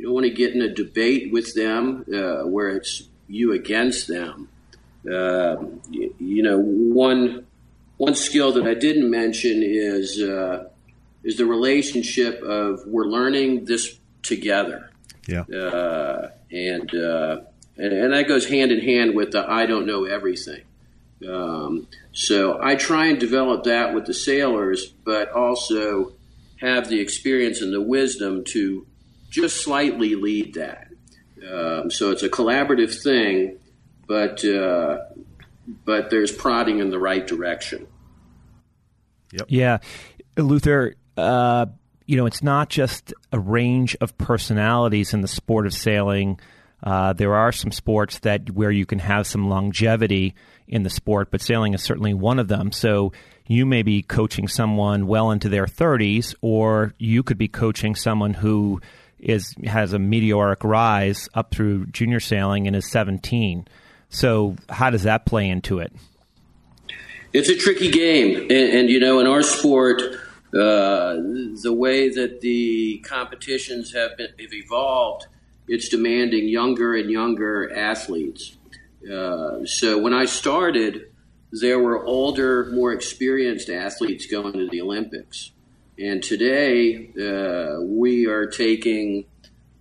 you 0.00 0.06
don't 0.06 0.14
want 0.14 0.24
to 0.24 0.32
get 0.32 0.54
in 0.54 0.62
a 0.62 0.68
debate 0.72 1.30
with 1.30 1.54
them 1.54 2.06
uh, 2.08 2.46
where 2.46 2.70
it's 2.70 3.02
you 3.28 3.52
against 3.52 4.08
them. 4.08 4.48
Uh, 5.06 5.56
you, 5.90 6.14
you, 6.18 6.42
know, 6.42 6.58
one 6.58 7.46
one 7.98 8.14
skill 8.14 8.50
that 8.52 8.66
I 8.66 8.72
didn't 8.72 9.10
mention 9.10 9.62
is 9.62 10.18
uh, 10.22 10.70
is 11.22 11.36
the 11.36 11.44
relationship 11.44 12.40
of 12.40 12.80
we're 12.86 13.04
learning 13.04 13.66
this 13.66 13.98
together. 14.22 14.90
Yeah. 15.28 15.42
Uh, 15.42 16.30
and, 16.50 16.94
uh, 16.94 17.40
and, 17.76 17.92
and 17.92 18.12
that 18.14 18.26
goes 18.26 18.48
hand 18.48 18.72
in 18.72 18.80
hand 18.80 19.14
with 19.14 19.32
the 19.32 19.44
I 19.46 19.66
don't 19.66 19.84
know 19.84 20.06
everything. 20.06 20.62
Um, 21.28 21.88
so 22.12 22.58
I 22.62 22.74
try 22.74 23.08
and 23.08 23.20
develop 23.20 23.64
that 23.64 23.94
with 23.94 24.06
the 24.06 24.14
sailors, 24.14 24.86
but 25.04 25.30
also 25.30 26.14
have 26.56 26.88
the 26.88 27.00
experience 27.00 27.60
and 27.60 27.70
the 27.70 27.82
wisdom 27.82 28.44
to 28.44 28.86
just 29.30 29.62
slightly 29.62 30.14
lead 30.14 30.54
that. 30.54 30.88
Um, 31.48 31.90
so 31.90 32.10
it's 32.10 32.22
a 32.22 32.28
collaborative 32.28 33.02
thing, 33.02 33.58
but 34.06 34.44
uh, 34.44 34.98
but 35.84 36.10
there's 36.10 36.32
prodding 36.32 36.80
in 36.80 36.90
the 36.90 36.98
right 36.98 37.26
direction. 37.26 37.86
Yep. 39.32 39.46
Yeah, 39.48 39.78
Luther, 40.36 40.96
uh, 41.16 41.66
you 42.06 42.16
know, 42.16 42.26
it's 42.26 42.42
not 42.42 42.68
just 42.68 43.14
a 43.32 43.38
range 43.38 43.96
of 44.00 44.18
personalities 44.18 45.14
in 45.14 45.20
the 45.20 45.28
sport 45.28 45.66
of 45.66 45.72
sailing. 45.72 46.40
Uh, 46.82 47.12
there 47.12 47.34
are 47.34 47.52
some 47.52 47.70
sports 47.70 48.18
that 48.20 48.50
where 48.50 48.70
you 48.70 48.84
can 48.84 48.98
have 48.98 49.26
some 49.26 49.48
longevity 49.48 50.34
in 50.66 50.82
the 50.82 50.90
sport, 50.90 51.30
but 51.30 51.40
sailing 51.40 51.74
is 51.74 51.82
certainly 51.82 52.14
one 52.14 52.38
of 52.38 52.48
them. 52.48 52.72
So 52.72 53.12
you 53.46 53.66
may 53.66 53.82
be 53.82 54.02
coaching 54.02 54.48
someone 54.48 55.06
well 55.06 55.30
into 55.30 55.48
their 55.48 55.66
30s, 55.66 56.34
or 56.40 56.94
you 56.98 57.22
could 57.22 57.38
be 57.38 57.48
coaching 57.48 57.94
someone 57.94 58.34
who 58.34 58.80
is 59.20 59.54
has 59.64 59.92
a 59.92 59.98
meteoric 59.98 60.64
rise 60.64 61.28
up 61.34 61.54
through 61.54 61.86
junior 61.86 62.20
sailing 62.20 62.66
and 62.66 62.74
is 62.74 62.90
17. 62.90 63.66
So 64.08 64.56
how 64.68 64.90
does 64.90 65.04
that 65.04 65.26
play 65.26 65.48
into 65.48 65.78
it? 65.78 65.92
It's 67.32 67.48
a 67.48 67.56
tricky 67.56 67.90
game, 67.90 68.40
and, 68.42 68.50
and 68.50 68.90
you 68.90 68.98
know, 68.98 69.20
in 69.20 69.26
our 69.28 69.42
sport 69.42 70.02
uh, 70.52 71.14
the 71.62 71.72
way 71.72 72.08
that 72.08 72.40
the 72.40 72.98
competitions 73.06 73.92
have, 73.94 74.16
been, 74.16 74.30
have 74.40 74.52
evolved, 74.52 75.26
it's 75.68 75.88
demanding 75.88 76.48
younger 76.48 76.96
and 76.96 77.08
younger 77.08 77.72
athletes. 77.72 78.56
Uh, 79.08 79.64
so 79.64 79.98
when 79.98 80.12
I 80.12 80.24
started, 80.24 81.12
there 81.52 81.78
were 81.78 82.04
older, 82.04 82.66
more 82.72 82.92
experienced 82.92 83.70
athletes 83.70 84.26
going 84.26 84.52
to 84.54 84.68
the 84.68 84.80
Olympics. 84.80 85.52
And 86.00 86.22
today, 86.22 87.10
uh, 87.10 87.82
we 87.82 88.26
are 88.26 88.46
taking 88.46 89.26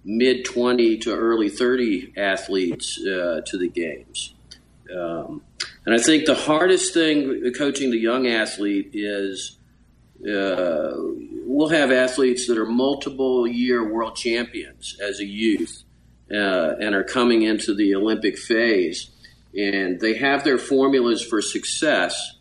mid 0.04 0.44
20 0.44 0.98
to 0.98 1.16
early 1.16 1.48
30 1.48 2.14
athletes 2.18 3.00
uh, 3.00 3.40
to 3.46 3.58
the 3.58 3.70
games. 3.70 4.34
Um, 4.94 5.42
and 5.86 5.96
I 5.96 5.98
think 5.98 6.26
the 6.26 6.36
hardest 6.36 6.94
thing 6.94 7.54
coaching 7.58 7.92
the 7.92 7.98
young 7.98 8.28
athlete 8.28 8.90
is 8.92 9.60
uh, 10.22 10.92
we'll 11.46 11.70
have 11.70 11.90
athletes 11.90 12.48
that 12.48 12.58
are 12.58 12.66
multiple 12.66 13.48
year 13.48 13.90
world 13.90 14.18
champions 14.18 14.98
as 15.02 15.22
a 15.22 15.26
youth 15.26 15.84
uh, 16.30 16.76
and 16.82 16.96
are 16.96 17.04
coming 17.04 17.44
into 17.44 17.74
the 17.74 17.96
Olympic 17.96 18.38
phase. 18.38 19.10
And 19.58 20.02
they 20.02 20.16
have 20.16 20.44
their 20.44 20.58
formulas 20.58 21.24
for 21.24 21.42
success, 21.42 22.38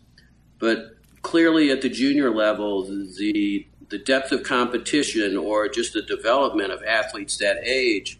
but 0.59 0.97
clearly 1.21 1.71
at 1.71 1.81
the 1.81 1.89
junior 1.89 2.29
level, 2.29 2.83
the 2.83 3.65
the 3.89 3.97
depth 3.97 4.31
of 4.31 4.43
competition 4.43 5.35
or 5.37 5.67
just 5.67 5.93
the 5.93 6.01
development 6.01 6.71
of 6.71 6.83
athletes 6.83 7.37
that 7.37 7.57
age 7.63 8.19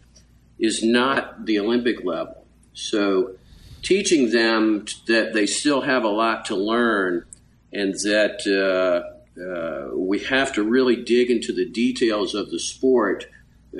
is 0.58 0.82
not 0.82 1.46
the 1.46 1.58
Olympic 1.58 2.04
level. 2.04 2.44
So, 2.74 3.36
teaching 3.82 4.30
them 4.30 4.84
that 5.06 5.32
they 5.32 5.46
still 5.46 5.80
have 5.80 6.04
a 6.04 6.08
lot 6.08 6.44
to 6.46 6.56
learn 6.56 7.24
and 7.72 7.94
that 7.94 8.44
uh, 8.46 9.40
uh, 9.40 9.96
we 9.96 10.18
have 10.20 10.52
to 10.54 10.62
really 10.62 10.96
dig 10.96 11.30
into 11.30 11.52
the 11.52 11.68
details 11.68 12.34
of 12.34 12.50
the 12.50 12.58
sport 12.58 13.26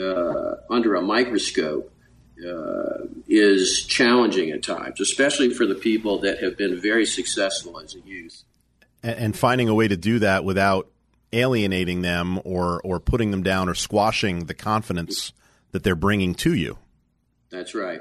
uh, 0.01 0.55
under 0.71 0.95
a 0.95 1.03
microscope 1.03 1.93
uh, 2.47 3.07
is 3.29 3.85
challenging 3.87 4.51
at 4.51 4.63
times, 4.63 5.01
especially 5.01 5.51
for 5.51 5.67
the 5.67 5.75
people 5.75 6.19
that 6.21 6.43
have 6.43 6.57
been 6.57 6.81
very 6.81 7.05
successful 7.05 7.79
as 7.81 7.95
a 7.95 8.01
youth. 8.01 8.45
And, 9.03 9.19
and 9.19 9.37
finding 9.37 9.69
a 9.69 9.75
way 9.75 9.89
to 9.89 9.97
do 9.97 10.21
that 10.21 10.45
without 10.45 10.89
alienating 11.33 12.03
them 12.03 12.41
or, 12.45 12.81
or 12.83 13.01
putting 13.01 13.31
them 13.31 13.43
down 13.43 13.69
or 13.69 13.75
squashing 13.75 14.47
the 14.47 14.55
confidence 14.55 15.33
that 15.73 15.83
they're 15.83 15.95
bringing 15.95 16.35
to 16.35 16.55
you. 16.55 16.79
That's 17.51 17.75
right. 17.75 18.01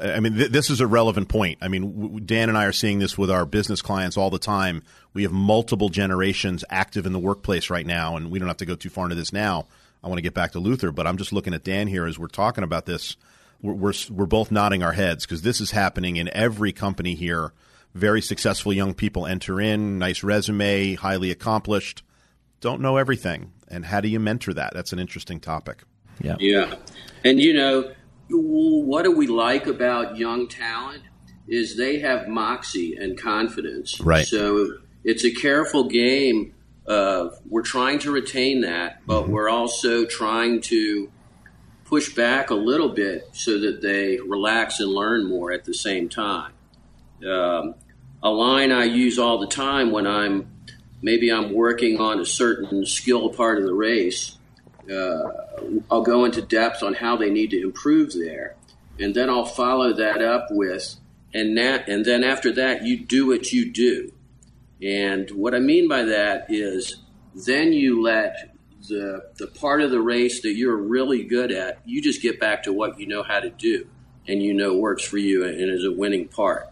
I 0.00 0.20
mean, 0.20 0.34
th- 0.34 0.50
this 0.50 0.70
is 0.70 0.80
a 0.80 0.86
relevant 0.86 1.28
point. 1.28 1.58
I 1.60 1.68
mean, 1.68 2.00
w- 2.00 2.20
Dan 2.20 2.48
and 2.48 2.56
I 2.56 2.64
are 2.64 2.72
seeing 2.72 2.98
this 2.98 3.18
with 3.18 3.30
our 3.30 3.44
business 3.44 3.82
clients 3.82 4.16
all 4.16 4.30
the 4.30 4.38
time. 4.38 4.82
We 5.12 5.22
have 5.22 5.32
multiple 5.32 5.90
generations 5.90 6.64
active 6.70 7.04
in 7.06 7.12
the 7.12 7.18
workplace 7.18 7.68
right 7.68 7.86
now, 7.86 8.16
and 8.16 8.30
we 8.30 8.38
don't 8.38 8.48
have 8.48 8.56
to 8.58 8.66
go 8.66 8.74
too 8.74 8.88
far 8.88 9.04
into 9.04 9.16
this 9.16 9.32
now. 9.32 9.66
I 10.02 10.08
want 10.08 10.18
to 10.18 10.22
get 10.22 10.34
back 10.34 10.52
to 10.52 10.58
Luther, 10.58 10.90
but 10.92 11.06
I'm 11.06 11.18
just 11.18 11.32
looking 11.32 11.54
at 11.54 11.62
Dan 11.62 11.86
here 11.86 12.06
as 12.06 12.18
we're 12.18 12.26
talking 12.26 12.64
about 12.64 12.86
this. 12.86 13.16
We're 13.60 13.74
we're, 13.74 13.92
we're 14.10 14.26
both 14.26 14.50
nodding 14.50 14.82
our 14.82 14.92
heads 14.92 15.24
because 15.24 15.42
this 15.42 15.60
is 15.60 15.70
happening 15.70 16.16
in 16.16 16.28
every 16.34 16.72
company 16.72 17.14
here. 17.14 17.52
Very 17.94 18.22
successful 18.22 18.72
young 18.72 18.94
people 18.94 19.26
enter 19.26 19.60
in, 19.60 19.98
nice 19.98 20.22
resume, 20.22 20.94
highly 20.94 21.30
accomplished, 21.30 22.02
don't 22.62 22.80
know 22.80 22.96
everything, 22.96 23.52
and 23.68 23.84
how 23.84 24.00
do 24.00 24.08
you 24.08 24.18
mentor 24.18 24.54
that? 24.54 24.72
That's 24.72 24.94
an 24.94 24.98
interesting 24.98 25.38
topic. 25.38 25.82
Yeah, 26.22 26.36
yeah, 26.40 26.76
and 27.24 27.38
you 27.38 27.52
know 27.52 27.92
what 28.32 29.02
do 29.02 29.14
we 29.14 29.26
like 29.26 29.66
about 29.66 30.16
young 30.16 30.48
talent 30.48 31.02
is 31.48 31.76
they 31.76 31.98
have 31.98 32.28
moxie 32.28 32.96
and 32.96 33.18
confidence. 33.18 34.00
Right. 34.00 34.26
So 34.26 34.78
it's 35.04 35.24
a 35.24 35.32
careful 35.32 35.88
game 35.88 36.54
of 36.86 37.38
we're 37.48 37.62
trying 37.62 37.98
to 38.00 38.10
retain 38.10 38.62
that, 38.62 39.06
but 39.06 39.24
mm-hmm. 39.24 39.32
we're 39.32 39.48
also 39.48 40.04
trying 40.04 40.60
to 40.62 41.10
push 41.84 42.14
back 42.14 42.50
a 42.50 42.54
little 42.54 42.88
bit 42.88 43.28
so 43.32 43.58
that 43.58 43.82
they 43.82 44.18
relax 44.18 44.80
and 44.80 44.90
learn 44.90 45.28
more 45.28 45.52
at 45.52 45.64
the 45.64 45.74
same 45.74 46.08
time. 46.08 46.52
Um, 47.26 47.74
a 48.22 48.30
line 48.30 48.72
I 48.72 48.84
use 48.84 49.18
all 49.18 49.38
the 49.38 49.46
time 49.46 49.90
when 49.90 50.06
I'm 50.06 50.51
maybe 51.02 51.30
I'm 51.30 51.52
working 51.52 52.00
on 52.00 52.20
a 52.20 52.24
certain 52.24 52.86
skill 52.86 53.28
part 53.30 53.58
of 53.58 53.64
the 53.64 53.74
race. 53.74 54.38
Uh, 54.90 55.28
I'll 55.90 56.02
go 56.02 56.24
into 56.24 56.40
depth 56.40 56.82
on 56.82 56.94
how 56.94 57.16
they 57.16 57.30
need 57.30 57.50
to 57.50 57.60
improve 57.60 58.12
there, 58.14 58.56
and 58.98 59.14
then 59.14 59.28
I'll 59.28 59.44
follow 59.44 59.92
that 59.92 60.22
up 60.22 60.46
with, 60.50 60.96
and 61.34 61.56
that, 61.58 61.88
and 61.88 62.04
then 62.04 62.24
after 62.24 62.52
that, 62.54 62.84
you 62.84 62.98
do 63.04 63.26
what 63.26 63.52
you 63.52 63.70
do. 63.70 64.12
And 64.82 65.30
what 65.30 65.54
I 65.54 65.60
mean 65.60 65.88
by 65.88 66.02
that 66.02 66.46
is 66.48 66.96
then 67.34 67.72
you 67.72 68.02
let 68.02 68.52
the, 68.88 69.30
the 69.38 69.46
part 69.46 69.80
of 69.80 69.90
the 69.90 70.00
race 70.00 70.42
that 70.42 70.54
you're 70.54 70.76
really 70.76 71.22
good 71.22 71.52
at, 71.52 71.80
you 71.84 72.02
just 72.02 72.20
get 72.20 72.40
back 72.40 72.64
to 72.64 72.72
what 72.72 72.98
you 72.98 73.06
know 73.06 73.22
how 73.22 73.40
to 73.40 73.50
do 73.50 73.86
and 74.26 74.42
you 74.42 74.54
know 74.54 74.76
works 74.76 75.04
for 75.04 75.18
you 75.18 75.44
and 75.44 75.70
is 75.70 75.84
a 75.84 75.92
winning 75.92 76.28
part. 76.28 76.68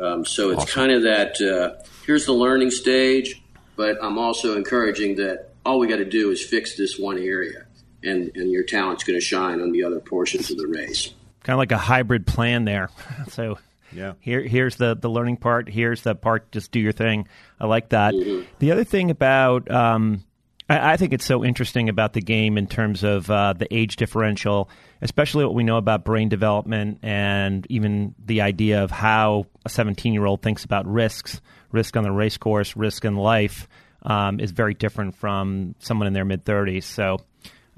Um, 0.00 0.24
so 0.24 0.50
it's 0.50 0.62
awesome. 0.62 0.74
kind 0.74 0.92
of 0.92 1.02
that 1.02 1.40
uh, 1.40 1.82
here's 2.04 2.26
the 2.26 2.32
learning 2.32 2.70
stage, 2.70 3.42
but 3.76 3.98
I'm 4.02 4.18
also 4.18 4.56
encouraging 4.56 5.16
that 5.16 5.50
all 5.64 5.78
we 5.78 5.86
got 5.86 5.96
to 5.96 6.04
do 6.04 6.30
is 6.30 6.44
fix 6.44 6.76
this 6.76 6.98
one 6.98 7.18
area 7.18 7.66
and, 8.02 8.30
and 8.34 8.50
your 8.50 8.64
talent's 8.64 9.04
going 9.04 9.18
to 9.18 9.24
shine 9.24 9.60
on 9.60 9.72
the 9.72 9.84
other 9.84 10.00
portions 10.00 10.50
of 10.50 10.58
the 10.58 10.66
race. 10.66 11.12
Kind 11.42 11.54
of 11.54 11.58
like 11.58 11.72
a 11.72 11.78
hybrid 11.78 12.26
plan 12.26 12.64
there. 12.64 12.90
so 13.28 13.58
yeah. 13.92 14.14
Here, 14.20 14.42
here's 14.42 14.76
the 14.76 14.94
the 14.94 15.08
learning 15.08 15.38
part. 15.38 15.68
Here's 15.68 16.02
the 16.02 16.14
part. 16.14 16.50
Just 16.52 16.70
do 16.70 16.80
your 16.80 16.92
thing. 16.92 17.28
I 17.58 17.66
like 17.66 17.90
that. 17.90 18.14
Mm-hmm. 18.14 18.46
The 18.58 18.72
other 18.72 18.84
thing 18.84 19.10
about, 19.10 19.70
um, 19.70 20.24
I, 20.68 20.92
I, 20.92 20.96
think 20.96 21.12
it's 21.12 21.24
so 21.24 21.44
interesting 21.44 21.88
about 21.88 22.12
the 22.12 22.20
game 22.20 22.58
in 22.58 22.66
terms 22.66 23.04
of 23.04 23.30
uh, 23.30 23.54
the 23.54 23.72
age 23.74 23.96
differential, 23.96 24.68
especially 25.00 25.44
what 25.44 25.54
we 25.54 25.64
know 25.64 25.76
about 25.76 26.04
brain 26.04 26.28
development 26.28 26.98
and 27.02 27.66
even 27.70 28.14
the 28.24 28.42
idea 28.42 28.82
of 28.82 28.90
how 28.90 29.46
a 29.64 29.68
17 29.68 30.12
year 30.12 30.26
old 30.26 30.42
thinks 30.42 30.64
about 30.64 30.86
risks, 30.86 31.40
risk 31.76 31.96
on 31.96 32.02
the 32.02 32.10
race 32.10 32.36
course, 32.36 32.76
risk 32.76 33.04
in 33.04 33.14
life, 33.14 33.68
um, 34.02 34.40
is 34.40 34.50
very 34.50 34.74
different 34.74 35.14
from 35.16 35.74
someone 35.78 36.08
in 36.08 36.12
their 36.12 36.24
mid 36.24 36.44
30s. 36.44 36.84
So. 36.84 37.18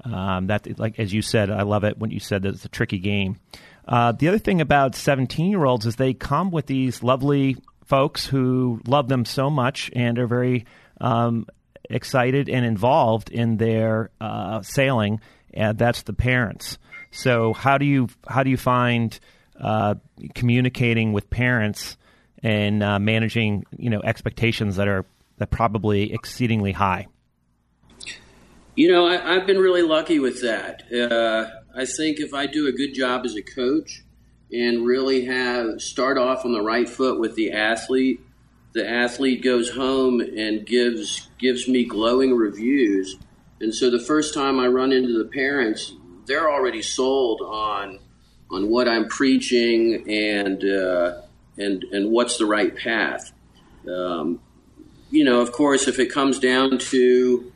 Um, 0.01 0.47
that, 0.47 0.79
like 0.79 0.97
as 0.97 1.11
you 1.11 1.21
said, 1.21 1.49
I 1.49 1.63
love 1.63 1.83
it 1.83 1.97
when 1.97 2.09
you 2.09 2.21
said 2.21 2.43
that 2.43 2.55
it's 2.55 2.63
a 2.63 2.69
tricky 2.69 2.99
game. 2.99 3.35
Uh, 3.85 4.13
the 4.13 4.29
other 4.29 4.37
thing 4.37 4.61
about 4.61 4.95
17 4.95 5.49
year 5.49 5.65
olds 5.65 5.85
is 5.85 5.97
they 5.97 6.13
come 6.13 6.51
with 6.51 6.67
these 6.67 7.03
lovely 7.03 7.57
folks 7.83 8.25
who 8.25 8.79
love 8.85 9.09
them 9.09 9.25
so 9.25 9.49
much 9.49 9.91
and 9.93 10.19
are 10.19 10.27
very 10.27 10.65
um, 11.01 11.47
excited 11.89 12.47
and 12.47 12.65
involved 12.65 13.31
in 13.31 13.57
their 13.57 14.11
uh, 14.21 14.61
sailing, 14.61 15.19
and 15.53 15.77
that's 15.77 16.03
the 16.03 16.13
parents. 16.13 16.77
So 17.11 17.53
how 17.53 17.79
do 17.79 17.85
you 17.85 18.09
how 18.27 18.43
do 18.43 18.51
you 18.51 18.57
find 18.57 19.19
uh, 19.59 19.95
communicating 20.35 21.11
with 21.11 21.29
parents 21.29 21.97
and 22.43 22.83
uh, 22.83 22.99
managing 22.99 23.65
you 23.77 23.89
know 23.89 24.01
expectations 24.03 24.75
that 24.77 24.87
are 24.87 25.05
that 25.37 25.51
probably 25.51 26.13
exceedingly 26.13 26.71
high? 26.71 27.07
You 28.75 28.91
know, 28.91 29.07
I, 29.07 29.33
have 29.33 29.45
been 29.45 29.57
really 29.57 29.81
lucky 29.81 30.19
with 30.19 30.41
that. 30.41 30.83
Uh, 30.91 31.49
I 31.75 31.85
think 31.85 32.19
if 32.19 32.33
I 32.33 32.45
do 32.45 32.67
a 32.67 32.71
good 32.71 32.93
job 32.93 33.25
as 33.25 33.35
a 33.35 33.41
coach 33.41 34.03
and 34.51 34.85
really 34.85 35.25
have 35.25 35.81
start 35.81 36.17
off 36.17 36.45
on 36.45 36.53
the 36.53 36.61
right 36.61 36.87
foot 36.87 37.19
with 37.19 37.35
the 37.35 37.51
athlete, 37.51 38.21
the 38.73 38.89
athlete 38.89 39.43
goes 39.43 39.69
home 39.71 40.21
and 40.21 40.65
gives 40.65 41.29
gives 41.37 41.67
me 41.67 41.83
glowing 41.83 42.35
reviews. 42.35 43.17
And 43.59 43.73
so 43.73 43.89
the 43.89 43.99
first 43.99 44.33
time 44.33 44.59
I 44.59 44.67
run 44.67 44.93
into 44.93 45.17
the 45.17 45.29
parents, 45.29 45.93
they're 46.25 46.49
already 46.49 46.81
sold 46.81 47.41
on 47.41 47.99
on 48.51 48.69
what 48.69 48.87
I'm 48.87 49.07
preaching 49.07 50.09
and 50.09 50.63
uh, 50.63 51.21
and 51.59 51.83
and 51.91 52.11
what's 52.11 52.37
the 52.37 52.45
right 52.45 52.75
path. 52.75 53.31
Um, 53.87 54.39
you 55.11 55.23
know, 55.23 55.41
of 55.41 55.51
course, 55.51 55.87
if 55.87 55.99
it 55.99 56.11
comes 56.11 56.39
down 56.39 56.77
to 56.77 57.51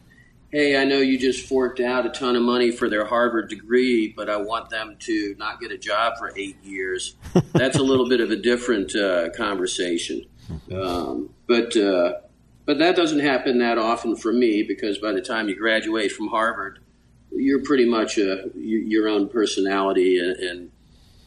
hey, 0.53 0.79
I 0.79 0.85
know 0.85 0.99
you 0.99 1.17
just 1.17 1.47
forked 1.47 1.79
out 1.79 2.05
a 2.05 2.09
ton 2.09 2.35
of 2.35 2.43
money 2.43 2.69
for 2.69 2.87
their 2.87 3.05
Harvard 3.05 3.49
degree, 3.49 4.13
but 4.15 4.29
I 4.29 4.37
want 4.37 4.69
them 4.69 4.97
to 4.99 5.35
not 5.39 5.59
get 5.59 5.71
a 5.71 5.79
job 5.79 6.13
for 6.19 6.31
eight 6.37 6.63
years. 6.63 7.15
That's 7.53 7.77
a 7.77 7.81
little 7.81 8.07
bit 8.07 8.21
of 8.21 8.29
a 8.29 8.35
different 8.35 8.95
uh, 8.95 9.31
conversation. 9.31 10.25
Um, 10.71 11.33
but 11.47 11.75
uh, 11.75 12.13
but 12.65 12.79
that 12.79 12.95
doesn't 12.95 13.19
happen 13.19 13.57
that 13.59 13.77
often 13.77 14.15
for 14.15 14.31
me 14.31 14.63
because 14.63 14.97
by 14.97 15.11
the 15.11 15.21
time 15.21 15.49
you 15.49 15.55
graduate 15.55 16.11
from 16.11 16.27
Harvard, 16.27 16.79
you're 17.31 17.63
pretty 17.63 17.85
much 17.85 18.17
a, 18.17 18.51
your 18.55 19.09
own 19.09 19.27
personality 19.27 20.19
and, 20.19 20.35
and 20.37 20.71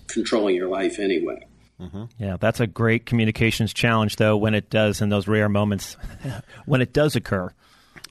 controlling 0.06 0.54
your 0.54 0.68
life 0.68 0.98
anyway. 0.98 1.46
Mm-hmm. 1.80 2.04
Yeah, 2.18 2.36
that's 2.38 2.60
a 2.60 2.66
great 2.66 3.04
communications 3.04 3.74
challenge, 3.74 4.16
though, 4.16 4.36
when 4.36 4.54
it 4.54 4.70
does 4.70 5.02
in 5.02 5.10
those 5.10 5.28
rare 5.28 5.48
moments 5.48 5.96
when 6.66 6.80
it 6.80 6.92
does 6.92 7.16
occur. 7.16 7.52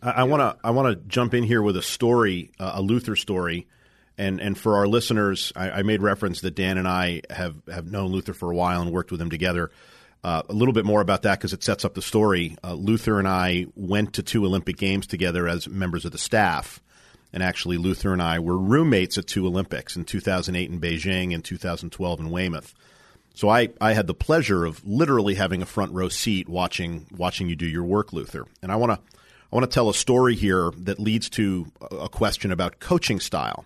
I 0.01 0.24
want 0.25 0.41
to 0.41 0.67
I 0.67 0.72
want 0.72 0.88
to 0.88 1.07
jump 1.07 1.34
in 1.34 1.43
here 1.43 1.62
with 1.62 1.75
a 1.77 1.81
story, 1.81 2.51
uh, 2.60 2.74
a 2.75 2.81
Luther 2.81 3.15
story, 3.15 3.65
and 4.17 4.39
and 4.39 4.57
for 4.57 4.77
our 4.77 4.88
listeners, 4.88 5.51
I, 5.55 5.72
I, 5.72 5.84
made 5.84 6.01
reference 6.01 6.41
that 6.41 6.53
Dan 6.53 6.77
and 6.77 6.88
I 6.88 7.22
have 7.29 7.55
have 7.67 7.89
known 7.89 8.12
Luther 8.12 8.34
for 8.34 8.51
a 8.51 8.55
while 8.55 8.81
and 8.81 8.91
worked 8.91 9.12
with 9.12 9.19
him 9.19 9.29
together. 9.31 9.72
Uh, 10.24 10.41
a 10.50 10.53
little 10.53 10.74
bit 10.74 10.86
more 10.86 11.01
about 11.01 11.24
that 11.24 11.39
because 11.39 11.53
it 11.53 11.63
sets 11.63 11.86
up 11.86 11.93
the 11.93 12.01
story. 12.01 12.57
Uh, 12.63 12.74
Luther 12.74 13.19
and 13.19 13.27
I 13.27 13.67
went 13.75 14.13
to 14.13 14.24
two 14.24 14.45
Olympic 14.45 14.77
Games 14.77 15.07
together 15.07 15.48
as 15.48 15.67
members 15.67 16.05
of 16.05 16.12
the 16.12 16.17
staff, 16.17 16.81
and 17.34 17.41
actually 17.41 17.77
Luther 17.77 18.13
and 18.13 18.22
I 18.22 18.39
were 18.39 18.57
roommates 18.57 19.17
at 19.17 19.27
two 19.27 19.45
Olympics 19.48 19.95
in 19.95 20.03
2008 20.05 20.69
in 20.69 20.79
Beijing 20.79 21.34
and 21.34 21.43
2012 21.43 22.19
in 22.19 22.29
Weymouth. 22.31 22.74
So 23.35 23.49
I, 23.49 23.69
I 23.81 23.93
had 23.93 24.07
the 24.07 24.13
pleasure 24.13 24.65
of 24.65 24.85
literally 24.87 25.35
having 25.35 25.61
a 25.61 25.65
front 25.65 25.91
row 25.91 26.09
seat 26.09 26.47
watching 26.47 27.05
watching 27.15 27.49
you 27.49 27.55
do 27.55 27.67
your 27.67 27.83
work, 27.83 28.13
Luther. 28.13 28.45
And 28.61 28.71
I 28.71 28.77
want 28.77 28.93
to 28.93 28.99
I 29.51 29.55
want 29.55 29.69
to 29.69 29.73
tell 29.73 29.89
a 29.89 29.93
story 29.93 30.35
here 30.35 30.71
that 30.79 30.99
leads 30.99 31.29
to 31.31 31.67
a 31.91 32.09
question 32.09 32.51
about 32.51 32.79
coaching 32.79 33.19
style. 33.19 33.65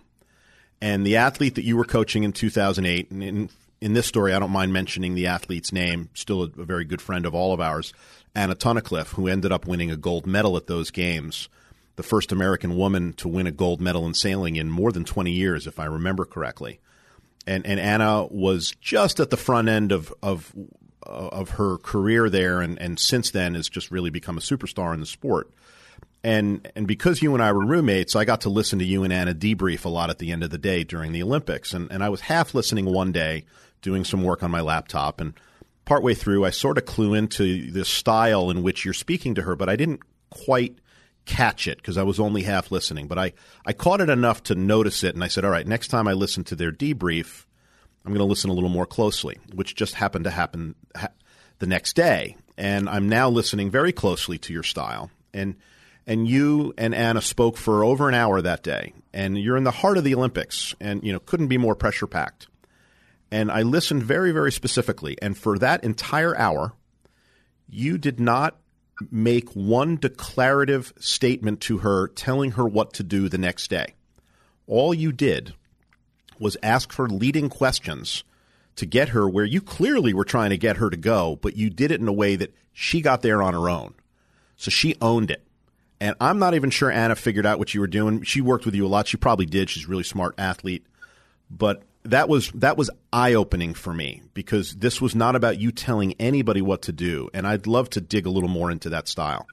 And 0.80 1.06
the 1.06 1.16
athlete 1.16 1.54
that 1.54 1.64
you 1.64 1.76
were 1.76 1.84
coaching 1.84 2.24
in 2.24 2.32
2008, 2.32 3.10
and 3.10 3.22
in, 3.22 3.50
in 3.80 3.92
this 3.92 4.06
story, 4.06 4.32
I 4.32 4.38
don't 4.38 4.50
mind 4.50 4.72
mentioning 4.72 5.14
the 5.14 5.26
athlete's 5.26 5.72
name, 5.72 6.08
still 6.14 6.42
a, 6.42 6.46
a 6.60 6.64
very 6.64 6.84
good 6.84 7.00
friend 7.00 7.24
of 7.26 7.34
all 7.34 7.52
of 7.52 7.60
ours, 7.60 7.92
Anna 8.34 8.54
Tunnicliffe, 8.54 9.14
who 9.14 9.28
ended 9.28 9.52
up 9.52 9.66
winning 9.66 9.90
a 9.90 9.96
gold 9.96 10.26
medal 10.26 10.56
at 10.56 10.66
those 10.66 10.90
games, 10.90 11.48
the 11.96 12.02
first 12.02 12.32
American 12.32 12.76
woman 12.76 13.12
to 13.14 13.28
win 13.28 13.46
a 13.46 13.52
gold 13.52 13.80
medal 13.80 14.06
in 14.06 14.14
sailing 14.14 14.56
in 14.56 14.70
more 14.70 14.92
than 14.92 15.04
20 15.04 15.30
years, 15.30 15.66
if 15.66 15.78
I 15.78 15.84
remember 15.84 16.24
correctly. 16.24 16.80
And, 17.46 17.66
and 17.66 17.80
Anna 17.80 18.26
was 18.26 18.72
just 18.80 19.20
at 19.20 19.30
the 19.30 19.36
front 19.36 19.68
end 19.68 19.92
of, 19.92 20.12
of, 20.22 20.52
uh, 21.06 21.28
of 21.32 21.50
her 21.50 21.78
career 21.78 22.28
there, 22.28 22.60
and, 22.60 22.78
and 22.80 22.98
since 22.98 23.30
then 23.30 23.54
has 23.54 23.68
just 23.68 23.90
really 23.90 24.10
become 24.10 24.36
a 24.36 24.42
superstar 24.42 24.92
in 24.94 25.00
the 25.00 25.06
sport. 25.06 25.50
and 26.22 26.70
and 26.76 26.86
because 26.86 27.22
you 27.22 27.32
and 27.34 27.42
I 27.42 27.52
were 27.52 27.64
roommates, 27.64 28.14
I 28.14 28.24
got 28.24 28.42
to 28.42 28.50
listen 28.50 28.78
to 28.78 28.84
you 28.84 29.04
and 29.04 29.12
Anna 29.12 29.34
debrief 29.34 29.84
a 29.84 29.88
lot 29.88 30.10
at 30.10 30.18
the 30.18 30.32
end 30.32 30.42
of 30.42 30.50
the 30.50 30.58
day 30.58 30.84
during 30.84 31.12
the 31.12 31.22
Olympics, 31.22 31.72
and 31.72 31.90
and 31.90 32.04
I 32.04 32.08
was 32.10 32.20
half 32.22 32.54
listening 32.54 32.84
one 32.84 33.12
day, 33.12 33.44
doing 33.80 34.04
some 34.04 34.22
work 34.22 34.42
on 34.42 34.50
my 34.50 34.60
laptop, 34.60 35.20
and 35.20 35.32
partway 35.86 36.14
through, 36.14 36.44
I 36.44 36.50
sort 36.50 36.78
of 36.78 36.84
clue 36.84 37.14
into 37.14 37.70
the 37.70 37.84
style 37.84 38.50
in 38.50 38.62
which 38.62 38.84
you're 38.84 38.94
speaking 38.94 39.34
to 39.36 39.42
her, 39.42 39.56
but 39.56 39.68
I 39.68 39.76
didn't 39.76 40.00
quite 40.28 40.78
catch 41.30 41.66
it 41.66 41.78
because 41.78 41.96
I 41.96 42.02
was 42.02 42.20
only 42.20 42.42
half 42.42 42.70
listening. 42.70 43.06
But 43.06 43.18
I 43.18 43.32
I 43.64 43.72
caught 43.72 44.00
it 44.00 44.10
enough 44.10 44.42
to 44.44 44.54
notice 44.54 45.04
it, 45.04 45.14
and 45.14 45.24
I 45.24 45.28
said, 45.28 45.44
all 45.44 45.50
right, 45.50 45.66
next 45.66 45.88
time 45.88 46.08
I 46.08 46.12
listen 46.12 46.44
to 46.44 46.56
their 46.56 46.72
debrief, 46.72 47.46
I'm 48.04 48.12
going 48.12 48.18
to 48.18 48.24
listen 48.24 48.50
a 48.50 48.54
little 48.54 48.70
more 48.70 48.86
closely, 48.86 49.38
which 49.54 49.74
just 49.74 49.94
happened 49.94 50.24
to 50.24 50.30
happen 50.30 50.74
ha- 50.96 51.08
the 51.58 51.66
next 51.66 51.94
day, 51.94 52.36
and 52.56 52.88
I'm 52.88 53.08
now 53.08 53.28
listening 53.28 53.70
very 53.70 53.92
closely 53.92 54.38
to 54.38 54.52
your 54.52 54.62
style 54.62 55.10
and 55.32 55.56
and 56.06 56.26
you 56.26 56.74
and 56.76 56.94
Anna 56.94 57.22
spoke 57.22 57.56
for 57.56 57.84
over 57.84 58.08
an 58.08 58.14
hour 58.14 58.40
that 58.40 58.62
day, 58.62 58.94
and 59.12 59.38
you're 59.38 59.56
in 59.56 59.64
the 59.64 59.70
heart 59.70 59.98
of 59.98 60.04
the 60.04 60.14
Olympics, 60.14 60.74
and 60.80 61.04
you 61.04 61.12
know 61.12 61.20
couldn't 61.20 61.48
be 61.48 61.58
more 61.58 61.74
pressure 61.74 62.06
packed. 62.06 62.48
And 63.30 63.50
I 63.50 63.62
listened 63.62 64.02
very, 64.02 64.32
very 64.32 64.50
specifically, 64.50 65.16
and 65.22 65.38
for 65.38 65.58
that 65.58 65.84
entire 65.84 66.36
hour, 66.36 66.72
you 67.68 67.96
did 67.96 68.18
not 68.18 68.58
make 69.10 69.50
one 69.52 69.96
declarative 69.96 70.92
statement 70.98 71.60
to 71.62 71.78
her 71.78 72.08
telling 72.08 72.52
her 72.52 72.66
what 72.66 72.92
to 72.94 73.02
do 73.02 73.28
the 73.28 73.38
next 73.38 73.68
day. 73.70 73.94
All 74.66 74.92
you 74.92 75.12
did 75.12 75.54
was 76.38 76.56
ask 76.62 76.94
her 76.94 77.08
leading 77.08 77.48
questions 77.48 78.24
to 78.76 78.86
get 78.86 79.10
her 79.10 79.28
where 79.28 79.44
you 79.44 79.60
clearly 79.60 80.14
were 80.14 80.24
trying 80.24 80.50
to 80.50 80.56
get 80.56 80.78
her 80.78 80.90
to 80.90 80.96
go, 80.96 81.36
but 81.36 81.56
you 81.56 81.70
did 81.70 81.90
it 81.90 82.00
in 82.00 82.08
a 82.08 82.12
way 82.12 82.36
that 82.36 82.54
she 82.72 83.00
got 83.00 83.22
there 83.22 83.42
on 83.42 83.52
her 83.52 83.68
own. 83.68 83.94
So 84.56 84.70
she 84.70 84.96
owned 85.00 85.30
it. 85.30 85.44
And 86.00 86.16
I'm 86.20 86.38
not 86.38 86.54
even 86.54 86.70
sure 86.70 86.90
Anna 86.90 87.14
figured 87.14 87.44
out 87.44 87.58
what 87.58 87.74
you 87.74 87.80
were 87.80 87.86
doing. 87.86 88.22
She 88.22 88.40
worked 88.40 88.64
with 88.64 88.74
you 88.74 88.86
a 88.86 88.88
lot. 88.88 89.06
She 89.06 89.18
probably 89.18 89.44
did. 89.44 89.68
She's 89.68 89.84
a 89.84 89.88
really 89.88 90.02
smart 90.02 90.34
athlete. 90.38 90.86
But 91.50 91.82
that 92.04 92.28
was 92.28 92.50
that 92.52 92.76
was 92.76 92.90
eye 93.12 93.34
opening 93.34 93.74
for 93.74 93.92
me 93.92 94.22
because 94.32 94.74
this 94.76 95.00
was 95.00 95.14
not 95.14 95.36
about 95.36 95.60
you 95.60 95.70
telling 95.70 96.14
anybody 96.18 96.62
what 96.62 96.82
to 96.82 96.92
do. 96.92 97.28
And 97.34 97.46
I'd 97.46 97.66
love 97.66 97.90
to 97.90 98.00
dig 98.00 98.26
a 98.26 98.30
little 98.30 98.48
more 98.48 98.70
into 98.70 98.90
that 98.90 99.08
style. 99.08 99.46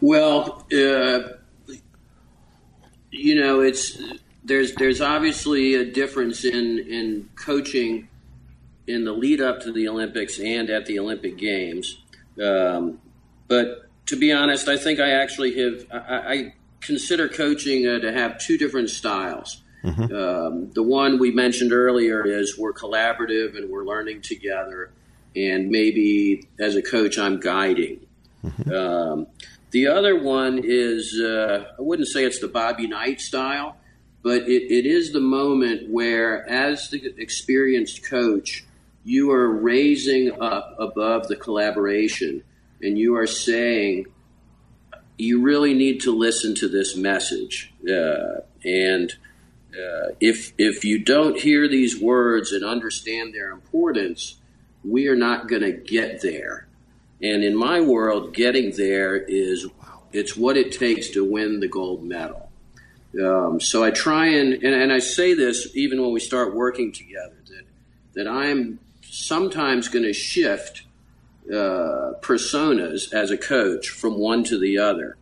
Well, 0.00 0.66
uh, 0.72 1.20
you 3.10 3.34
know, 3.34 3.60
it's 3.60 3.98
there's 4.44 4.74
there's 4.74 5.00
obviously 5.00 5.74
a 5.74 5.84
difference 5.84 6.44
in 6.44 6.78
in 6.78 7.28
coaching 7.34 8.08
in 8.86 9.04
the 9.04 9.12
lead 9.12 9.40
up 9.40 9.60
to 9.60 9.72
the 9.72 9.88
Olympics 9.88 10.38
and 10.38 10.70
at 10.70 10.86
the 10.86 10.98
Olympic 10.98 11.36
Games. 11.38 12.00
Um, 12.42 13.00
but 13.48 13.88
to 14.06 14.16
be 14.16 14.32
honest, 14.32 14.68
I 14.68 14.76
think 14.76 15.00
I 15.00 15.10
actually 15.10 15.54
have. 15.60 15.86
I, 15.92 16.16
I 16.16 16.54
consider 16.80 17.28
coaching 17.28 17.86
uh, 17.86 17.98
to 17.98 18.12
have 18.12 18.38
two 18.38 18.56
different 18.56 18.90
styles. 18.90 19.59
Mm-hmm. 19.84 20.14
Um, 20.14 20.70
the 20.72 20.82
one 20.82 21.18
we 21.18 21.30
mentioned 21.30 21.72
earlier 21.72 22.26
is 22.26 22.58
we're 22.58 22.72
collaborative 22.72 23.56
and 23.56 23.70
we're 23.70 23.84
learning 23.84 24.22
together, 24.22 24.90
and 25.34 25.70
maybe 25.70 26.48
as 26.58 26.76
a 26.76 26.82
coach, 26.82 27.18
I'm 27.18 27.40
guiding. 27.40 28.06
Mm-hmm. 28.44 28.72
Um, 28.72 29.26
the 29.70 29.86
other 29.86 30.20
one 30.20 30.60
is 30.64 31.18
uh, 31.22 31.72
I 31.78 31.82
wouldn't 31.82 32.08
say 32.08 32.24
it's 32.24 32.40
the 32.40 32.48
Bobby 32.48 32.86
Knight 32.86 33.20
style, 33.20 33.76
but 34.22 34.42
it, 34.42 34.70
it 34.70 34.86
is 34.86 35.12
the 35.12 35.20
moment 35.20 35.88
where, 35.90 36.48
as 36.48 36.90
the 36.90 37.14
experienced 37.16 38.04
coach, 38.08 38.64
you 39.04 39.30
are 39.30 39.48
raising 39.48 40.40
up 40.40 40.76
above 40.78 41.28
the 41.28 41.36
collaboration 41.36 42.42
and 42.82 42.98
you 42.98 43.16
are 43.16 43.26
saying 43.26 44.06
you 45.16 45.40
really 45.40 45.74
need 45.74 46.00
to 46.00 46.16
listen 46.16 46.54
to 46.56 46.68
this 46.68 46.96
message. 46.96 47.72
Uh, 47.88 48.40
and 48.64 49.14
uh, 49.74 50.14
if 50.20 50.52
if 50.58 50.84
you 50.84 50.98
don't 50.98 51.38
hear 51.38 51.68
these 51.68 52.00
words 52.00 52.52
and 52.52 52.64
understand 52.64 53.32
their 53.34 53.50
importance, 53.50 54.36
we 54.84 55.06
are 55.08 55.16
not 55.16 55.48
going 55.48 55.62
to 55.62 55.72
get 55.72 56.22
there. 56.22 56.66
And 57.22 57.44
in 57.44 57.54
my 57.54 57.80
world, 57.80 58.32
getting 58.34 58.72
there 58.76 59.16
is 59.16 59.66
it's 60.12 60.36
what 60.36 60.56
it 60.56 60.72
takes 60.72 61.10
to 61.10 61.24
win 61.24 61.60
the 61.60 61.68
gold 61.68 62.02
medal. 62.02 62.50
Um, 63.22 63.60
so 63.60 63.84
I 63.84 63.90
try 63.90 64.26
and, 64.26 64.54
and 64.54 64.74
and 64.74 64.92
I 64.92 64.98
say 64.98 65.34
this 65.34 65.68
even 65.74 66.00
when 66.00 66.12
we 66.12 66.20
start 66.20 66.54
working 66.54 66.92
together 66.92 67.36
that 67.48 67.64
that 68.14 68.28
I'm 68.28 68.80
sometimes 69.02 69.88
going 69.88 70.04
to 70.04 70.12
shift 70.12 70.82
uh, 71.48 72.14
personas 72.20 73.12
as 73.12 73.30
a 73.30 73.36
coach 73.36 73.88
from 73.88 74.18
one 74.18 74.44
to 74.44 74.58
the 74.58 74.78
other, 74.78 75.16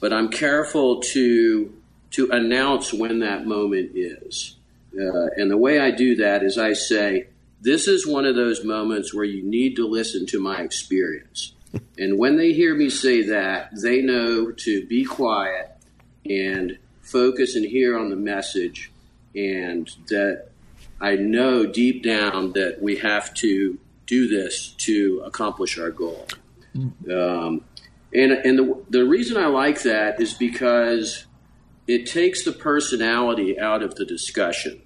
but 0.00 0.12
I'm 0.12 0.28
careful 0.28 1.00
to 1.00 1.74
to 2.14 2.30
announce 2.30 2.92
when 2.92 3.18
that 3.20 3.46
moment 3.46 3.92
is. 3.94 4.56
Uh, 4.96 5.26
and 5.36 5.50
the 5.50 5.56
way 5.56 5.80
I 5.80 5.90
do 5.90 6.16
that 6.16 6.44
is 6.44 6.56
I 6.56 6.72
say, 6.72 7.26
"This 7.60 7.88
is 7.88 8.06
one 8.06 8.24
of 8.24 8.36
those 8.36 8.64
moments 8.64 9.12
where 9.12 9.24
you 9.24 9.42
need 9.42 9.76
to 9.76 9.86
listen 9.86 10.24
to 10.26 10.40
my 10.40 10.60
experience." 10.60 11.52
and 11.98 12.18
when 12.18 12.36
they 12.36 12.52
hear 12.52 12.74
me 12.74 12.88
say 12.88 13.22
that, 13.22 13.70
they 13.82 14.00
know 14.00 14.52
to 14.52 14.86
be 14.86 15.04
quiet 15.04 15.72
and 16.24 16.78
focus 17.02 17.56
and 17.56 17.64
hear 17.64 17.98
on 17.98 18.10
the 18.10 18.16
message, 18.16 18.92
and 19.34 19.90
that 20.08 20.50
I 21.00 21.16
know 21.16 21.66
deep 21.66 22.04
down 22.04 22.52
that 22.52 22.80
we 22.80 22.96
have 22.96 23.34
to 23.34 23.78
do 24.06 24.28
this 24.28 24.70
to 24.78 25.22
accomplish 25.24 25.78
our 25.78 25.90
goal. 25.90 26.26
Um, 27.10 27.64
and 28.12 28.32
and 28.32 28.58
the, 28.58 28.84
the 28.90 29.04
reason 29.04 29.36
I 29.36 29.46
like 29.46 29.82
that 29.82 30.20
is 30.20 30.34
because 30.34 31.26
it 31.86 32.06
takes 32.06 32.44
the 32.44 32.52
personality 32.52 33.58
out 33.58 33.82
of 33.82 33.94
the 33.96 34.04
discussion. 34.04 34.80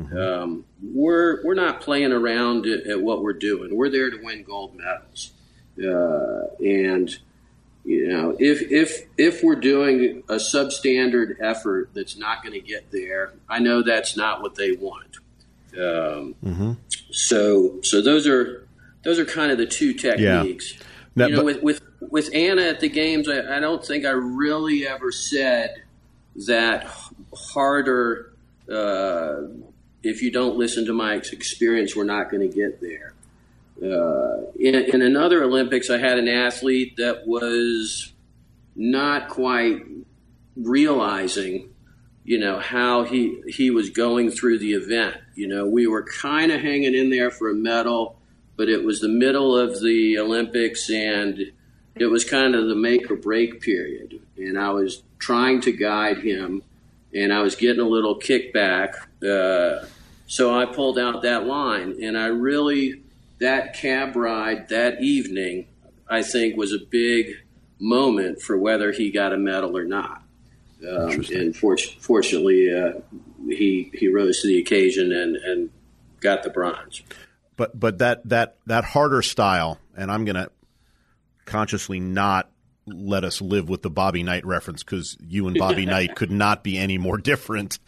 Mm-hmm. 0.00 0.16
Um, 0.16 0.64
we're 0.82 1.44
we're 1.44 1.54
not 1.54 1.80
playing 1.80 2.12
around 2.12 2.66
at, 2.66 2.86
at, 2.86 3.02
what 3.02 3.22
we're 3.22 3.32
doing. 3.32 3.74
We're 3.74 3.90
there 3.90 4.10
to 4.10 4.18
win 4.22 4.44
gold 4.44 4.76
medals, 4.76 5.32
uh, 5.78 6.54
and 6.64 7.16
you 7.84 8.06
know 8.06 8.36
if 8.38 8.70
if 8.70 9.06
if 9.16 9.42
we're 9.42 9.56
doing 9.56 10.22
a 10.28 10.34
substandard 10.34 11.36
effort 11.40 11.90
that's 11.94 12.16
not 12.16 12.44
going 12.44 12.52
to 12.52 12.60
get 12.60 12.92
there, 12.92 13.32
I 13.48 13.58
know 13.58 13.82
that's 13.82 14.16
not 14.16 14.40
what 14.40 14.54
they 14.54 14.72
want. 14.72 15.16
Um, 15.74 16.34
mm-hmm. 16.44 16.72
So 17.10 17.80
so 17.82 18.00
those 18.00 18.28
are 18.28 18.68
those 19.02 19.18
are 19.18 19.24
kind 19.24 19.50
of 19.50 19.58
the 19.58 19.66
two 19.66 19.94
techniques. 19.94 20.74
Yeah. 20.74 20.82
Now, 21.16 21.26
you 21.26 21.32
know, 21.32 21.38
but, 21.38 21.44
with, 21.44 21.62
with 21.62 21.82
with 22.00 22.34
Anna 22.34 22.62
at 22.62 22.78
the 22.78 22.88
games, 22.88 23.28
I, 23.28 23.56
I, 23.56 23.60
don't 23.60 23.84
think 23.84 24.04
I 24.04 24.10
really 24.10 24.86
ever 24.86 25.10
said 25.10 25.82
that 26.36 26.90
harder. 27.34 28.32
Uh, 28.70 29.48
if 30.02 30.22
you 30.22 30.30
don't 30.30 30.56
listen 30.56 30.86
to 30.86 30.92
my 30.92 31.14
experience, 31.14 31.96
we're 31.96 32.04
not 32.04 32.30
going 32.30 32.48
to 32.48 32.54
get 32.54 32.80
there. 32.80 33.14
Uh, 33.80 34.50
in, 34.58 34.74
in 34.74 35.02
another 35.02 35.42
Olympics, 35.42 35.90
I 35.90 35.98
had 35.98 36.18
an 36.18 36.28
athlete 36.28 36.96
that 36.96 37.26
was 37.26 38.12
not 38.74 39.28
quite 39.28 39.82
realizing 40.56 41.70
you 42.28 42.38
know 42.38 42.58
how 42.58 43.04
he 43.04 43.42
he 43.48 43.70
was 43.70 43.88
going 43.88 44.30
through 44.30 44.58
the 44.58 44.74
event. 44.74 45.16
You 45.34 45.48
know, 45.48 45.66
we 45.66 45.86
were 45.86 46.02
kind 46.02 46.52
of 46.52 46.60
hanging 46.60 46.94
in 46.94 47.08
there 47.08 47.30
for 47.30 47.48
a 47.48 47.54
medal, 47.54 48.18
but 48.54 48.68
it 48.68 48.84
was 48.84 49.00
the 49.00 49.08
middle 49.08 49.56
of 49.56 49.80
the 49.80 50.18
Olympics 50.18 50.90
and 50.90 51.40
it 51.94 52.04
was 52.04 52.24
kind 52.24 52.54
of 52.54 52.68
the 52.68 52.74
make 52.74 53.10
or 53.10 53.16
break 53.16 53.62
period. 53.62 54.20
And 54.36 54.58
I 54.58 54.72
was 54.72 55.02
trying 55.18 55.60
to 55.62 55.72
guide 55.72 56.18
him, 56.18 56.62
and 57.14 57.32
I 57.32 57.42
was 57.42 57.54
getting 57.54 57.80
a 57.80 57.88
little 57.88 58.18
kickback. 58.18 58.94
Uh, 59.22 59.86
so 60.26 60.54
I 60.58 60.66
pulled 60.66 60.98
out 60.98 61.22
that 61.22 61.46
line, 61.46 62.02
and 62.02 62.16
I 62.16 62.26
really 62.26 63.02
that 63.38 63.74
cab 63.74 64.16
ride 64.16 64.68
that 64.68 65.00
evening, 65.00 65.66
I 66.08 66.22
think, 66.22 66.56
was 66.56 66.72
a 66.72 66.78
big 66.78 67.36
moment 67.78 68.42
for 68.42 68.56
whether 68.58 68.92
he 68.92 69.10
got 69.10 69.32
a 69.32 69.38
medal 69.38 69.76
or 69.76 69.84
not. 69.84 70.22
Um, 70.88 71.24
and 71.32 71.56
for, 71.56 71.76
fortunately, 71.76 72.72
uh, 72.72 73.00
he 73.48 73.90
he 73.94 74.08
rose 74.08 74.42
to 74.42 74.48
the 74.48 74.58
occasion 74.58 75.12
and, 75.12 75.36
and 75.36 75.70
got 76.20 76.42
the 76.42 76.50
bronze. 76.50 77.02
But 77.56 77.78
but 77.78 77.98
that 77.98 78.28
that 78.28 78.56
that 78.66 78.84
harder 78.84 79.22
style, 79.22 79.80
and 79.96 80.10
I'm 80.10 80.24
going 80.24 80.36
to 80.36 80.50
consciously 81.44 81.98
not 81.98 82.50
let 82.90 83.24
us 83.24 83.40
live 83.40 83.68
with 83.68 83.82
the 83.82 83.90
Bobby 83.90 84.22
Knight 84.22 84.44
reference 84.44 84.82
because 84.82 85.16
you 85.20 85.46
and 85.46 85.56
Bobby 85.58 85.86
Knight 85.86 86.16
could 86.16 86.30
not 86.30 86.62
be 86.62 86.78
any 86.78 86.98
more 86.98 87.18
different. 87.18 87.78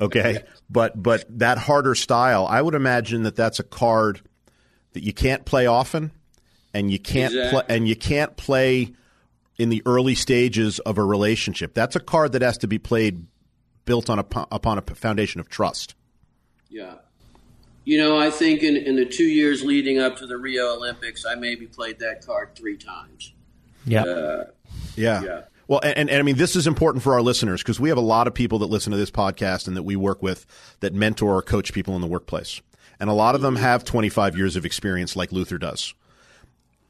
Okay, 0.00 0.38
but 0.70 1.00
but 1.00 1.24
that 1.38 1.58
harder 1.58 1.94
style, 1.94 2.46
I 2.46 2.62
would 2.62 2.74
imagine 2.74 3.22
that 3.24 3.36
that's 3.36 3.58
a 3.58 3.64
card 3.64 4.20
that 4.92 5.02
you 5.02 5.12
can't 5.12 5.44
play 5.44 5.66
often, 5.66 6.10
and 6.74 6.90
you 6.90 6.98
can't 6.98 7.32
exactly. 7.32 7.62
play 7.62 7.76
and 7.76 7.88
you 7.88 7.96
can't 7.96 8.36
play 8.36 8.92
in 9.58 9.68
the 9.68 9.82
early 9.84 10.14
stages 10.14 10.78
of 10.80 10.98
a 10.98 11.04
relationship. 11.04 11.74
That's 11.74 11.96
a 11.96 12.00
card 12.00 12.32
that 12.32 12.42
has 12.42 12.58
to 12.58 12.68
be 12.68 12.78
played 12.78 13.26
built 13.84 14.08
on 14.08 14.18
a, 14.18 14.26
upon 14.52 14.78
a 14.78 14.82
foundation 14.82 15.40
of 15.40 15.48
trust. 15.48 15.94
Yeah. 16.68 16.94
You 17.84 17.98
know, 17.98 18.18
I 18.18 18.30
think 18.30 18.62
in, 18.62 18.76
in 18.76 18.96
the 18.96 19.06
two 19.06 19.24
years 19.24 19.64
leading 19.64 19.98
up 19.98 20.16
to 20.18 20.26
the 20.26 20.36
Rio 20.36 20.74
Olympics, 20.74 21.24
I 21.24 21.34
maybe 21.34 21.66
played 21.66 21.98
that 22.00 22.24
card 22.24 22.50
three 22.54 22.76
times. 22.76 23.32
Yeah. 23.88 24.02
Uh, 24.02 24.44
yeah. 24.96 25.22
yeah. 25.22 25.40
Well, 25.66 25.80
and, 25.82 26.08
and, 26.08 26.18
I 26.18 26.22
mean, 26.22 26.36
this 26.36 26.56
is 26.56 26.66
important 26.66 27.02
for 27.02 27.12
our 27.12 27.20
listeners 27.20 27.62
because 27.62 27.78
we 27.78 27.90
have 27.90 27.98
a 27.98 28.02
lot 28.02 28.26
of 28.26 28.32
people 28.32 28.60
that 28.60 28.66
listen 28.66 28.90
to 28.90 28.96
this 28.96 29.10
podcast 29.10 29.68
and 29.68 29.76
that 29.76 29.82
we 29.82 29.96
work 29.96 30.22
with 30.22 30.46
that 30.80 30.94
mentor 30.94 31.36
or 31.36 31.42
coach 31.42 31.74
people 31.74 31.94
in 31.94 32.00
the 32.00 32.06
workplace. 32.06 32.62
And 32.98 33.10
a 33.10 33.12
lot 33.12 33.34
of 33.34 33.42
them 33.42 33.56
have 33.56 33.84
25 33.84 34.36
years 34.36 34.56
of 34.56 34.64
experience 34.64 35.14
like 35.14 35.30
Luther 35.30 35.58
does. 35.58 35.94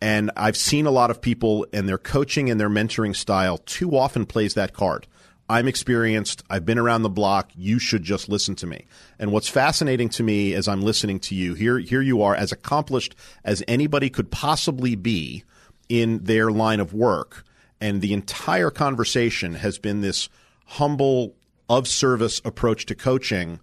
And 0.01 0.31
I've 0.37 0.57
seen 0.57 0.87
a 0.87 0.93
lot 0.93 1.11
of 1.11 1.21
people 1.21 1.67
and 1.73 1.89
their 1.89 1.99
coaching 1.99 2.51
and 2.51 2.61
their 2.61 2.71
mentoring 2.71 3.17
style 3.17 3.59
too 3.59 3.97
often 3.97 4.27
plays 4.27 4.55
that 4.55 4.73
card. 4.73 5.09
I'm 5.51 5.67
experienced. 5.67 6.45
I've 6.49 6.67
been 6.67 6.79
around 6.79 7.03
the 7.03 7.09
block. 7.09 7.51
You 7.57 7.79
should 7.79 8.05
just 8.05 8.29
listen 8.29 8.55
to 8.57 8.67
me. 8.67 8.87
And 9.19 9.33
what's 9.33 9.49
fascinating 9.49 10.09
to 10.11 10.23
me 10.23 10.53
as 10.55 10.69
I'm 10.69 10.83
listening 10.83 11.21
to 11.21 11.35
you, 11.35 11.55
here, 11.55 11.79
here 11.79 12.03
you 12.03 12.23
are 12.23 12.35
as 12.35 12.53
accomplished 12.53 13.17
as 13.45 13.65
anybody 13.67 14.11
could 14.11 14.31
possibly 14.31 14.95
be 14.95 15.45
in 15.89 16.25
their 16.25 16.51
line 16.51 16.81
of 16.81 16.93
work. 16.93 17.45
And 17.81 18.01
the 18.01 18.13
entire 18.13 18.71
conversation 18.71 19.55
has 19.55 19.79
been 19.79 20.01
this 20.01 20.29
humble, 20.65 21.35
of 21.69 21.87
service 21.87 22.41
approach 22.45 22.87
to 22.87 22.95
coaching 22.95 23.61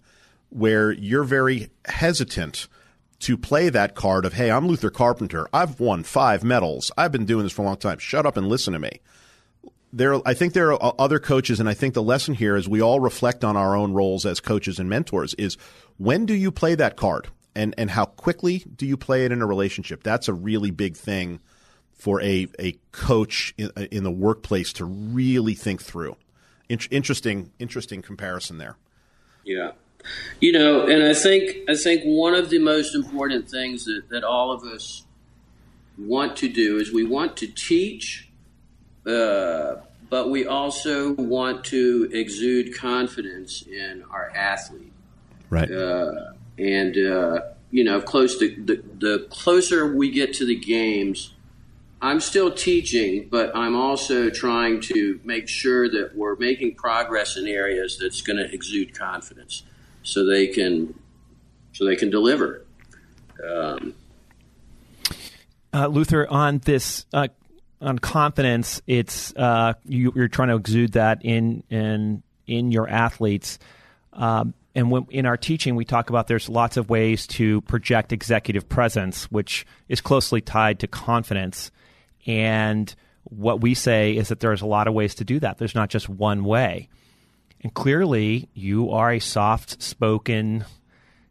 where 0.50 0.92
you're 0.92 1.24
very 1.24 1.70
hesitant 1.86 2.68
to 3.18 3.36
play 3.36 3.68
that 3.68 3.94
card 3.94 4.24
of, 4.24 4.34
hey, 4.34 4.50
I'm 4.50 4.68
Luther 4.68 4.90
Carpenter. 4.90 5.48
I've 5.52 5.80
won 5.80 6.02
five 6.04 6.44
medals. 6.44 6.90
I've 6.96 7.12
been 7.12 7.24
doing 7.24 7.44
this 7.44 7.52
for 7.52 7.62
a 7.62 7.64
long 7.64 7.76
time. 7.76 7.98
Shut 7.98 8.26
up 8.26 8.36
and 8.36 8.48
listen 8.48 8.72
to 8.72 8.78
me 8.78 9.00
there 9.96 10.20
I 10.26 10.34
think 10.34 10.52
there 10.52 10.72
are 10.72 10.94
other 10.98 11.18
coaches 11.18 11.58
and 11.58 11.68
I 11.68 11.74
think 11.74 11.94
the 11.94 12.02
lesson 12.02 12.34
here 12.34 12.56
is 12.56 12.68
we 12.68 12.82
all 12.82 13.00
reflect 13.00 13.44
on 13.44 13.56
our 13.56 13.74
own 13.74 13.92
roles 13.92 14.26
as 14.26 14.40
coaches 14.40 14.78
and 14.78 14.90
mentors 14.90 15.34
is 15.34 15.56
when 15.96 16.26
do 16.26 16.34
you 16.34 16.52
play 16.52 16.74
that 16.74 16.96
card 16.96 17.28
and 17.54 17.74
and 17.78 17.90
how 17.90 18.04
quickly 18.04 18.64
do 18.76 18.86
you 18.86 18.96
play 18.96 19.24
it 19.24 19.32
in 19.32 19.40
a 19.40 19.46
relationship 19.46 20.02
that's 20.02 20.28
a 20.28 20.34
really 20.34 20.70
big 20.70 20.96
thing 20.96 21.40
for 21.96 22.22
a 22.22 22.48
a 22.58 22.78
coach 22.92 23.54
in, 23.56 23.70
in 23.90 24.04
the 24.04 24.10
workplace 24.10 24.72
to 24.74 24.84
really 24.84 25.54
think 25.54 25.82
through 25.82 26.16
in- 26.68 26.78
interesting 26.90 27.50
interesting 27.58 28.02
comparison 28.02 28.58
there 28.58 28.76
yeah 29.44 29.72
you 30.40 30.52
know 30.52 30.86
and 30.86 31.02
I 31.02 31.14
think 31.14 31.68
I 31.68 31.74
think 31.74 32.02
one 32.04 32.34
of 32.34 32.50
the 32.50 32.58
most 32.58 32.94
important 32.94 33.50
things 33.50 33.84
that, 33.86 34.02
that 34.10 34.24
all 34.24 34.52
of 34.52 34.62
us 34.62 35.04
want 35.98 36.36
to 36.36 36.48
do 36.48 36.76
is 36.76 36.92
we 36.92 37.04
want 37.04 37.36
to 37.38 37.46
teach 37.46 38.28
uh, 39.06 39.76
but 40.08 40.30
we 40.30 40.46
also 40.46 41.12
want 41.14 41.64
to 41.64 42.08
exude 42.12 42.76
confidence 42.76 43.62
in 43.62 44.04
our 44.10 44.30
athlete. 44.36 44.92
Right. 45.50 45.70
Uh, 45.70 46.32
and 46.58 46.96
uh, 46.96 47.40
you 47.70 47.84
know, 47.84 48.00
close 48.00 48.38
to 48.38 48.48
the, 48.64 48.82
the 48.98 49.26
closer 49.30 49.94
we 49.94 50.10
get 50.10 50.32
to 50.34 50.46
the 50.46 50.56
games, 50.56 51.34
I'm 52.00 52.20
still 52.20 52.52
teaching, 52.52 53.28
but 53.30 53.56
I'm 53.56 53.74
also 53.74 54.28
trying 54.28 54.80
to 54.82 55.18
make 55.24 55.48
sure 55.48 55.88
that 55.88 56.14
we're 56.14 56.36
making 56.36 56.74
progress 56.74 57.36
in 57.36 57.46
areas 57.46 57.98
that's 57.98 58.20
going 58.20 58.36
to 58.36 58.52
exude 58.52 58.96
confidence, 58.96 59.62
so 60.02 60.24
they 60.26 60.46
can 60.46 60.98
so 61.72 61.84
they 61.84 61.96
can 61.96 62.10
deliver. 62.10 62.64
Um, 63.46 63.94
uh, 65.72 65.86
Luther, 65.88 66.26
on 66.28 66.58
this 66.58 67.06
uh, 67.12 67.28
on 67.80 67.98
confidence, 67.98 68.82
it's 68.86 69.34
uh, 69.36 69.74
you, 69.84 70.12
are 70.16 70.28
trying 70.28 70.48
to 70.48 70.56
exude 70.56 70.92
that 70.92 71.24
in 71.24 71.62
in 71.70 72.22
in 72.46 72.72
your 72.72 72.88
athletes. 72.88 73.58
Um, 74.12 74.54
and 74.76 74.90
when, 74.90 75.06
in 75.08 75.24
our 75.24 75.38
teaching, 75.38 75.74
we 75.74 75.86
talk 75.86 76.10
about 76.10 76.28
there's 76.28 76.50
lots 76.50 76.76
of 76.76 76.90
ways 76.90 77.26
to 77.28 77.62
project 77.62 78.12
executive 78.12 78.68
presence, 78.68 79.24
which 79.32 79.66
is 79.88 80.02
closely 80.02 80.42
tied 80.42 80.80
to 80.80 80.86
confidence. 80.86 81.70
And 82.26 82.94
what 83.24 83.62
we 83.62 83.72
say 83.72 84.14
is 84.14 84.28
that 84.28 84.40
there's 84.40 84.60
a 84.60 84.66
lot 84.66 84.86
of 84.86 84.92
ways 84.92 85.14
to 85.16 85.24
do 85.24 85.40
that. 85.40 85.56
There's 85.56 85.74
not 85.74 85.88
just 85.88 86.10
one 86.10 86.44
way. 86.44 86.90
And 87.62 87.72
clearly, 87.72 88.50
you 88.52 88.90
are 88.90 89.12
a 89.12 89.18
soft 89.18 89.82
spoken, 89.82 90.66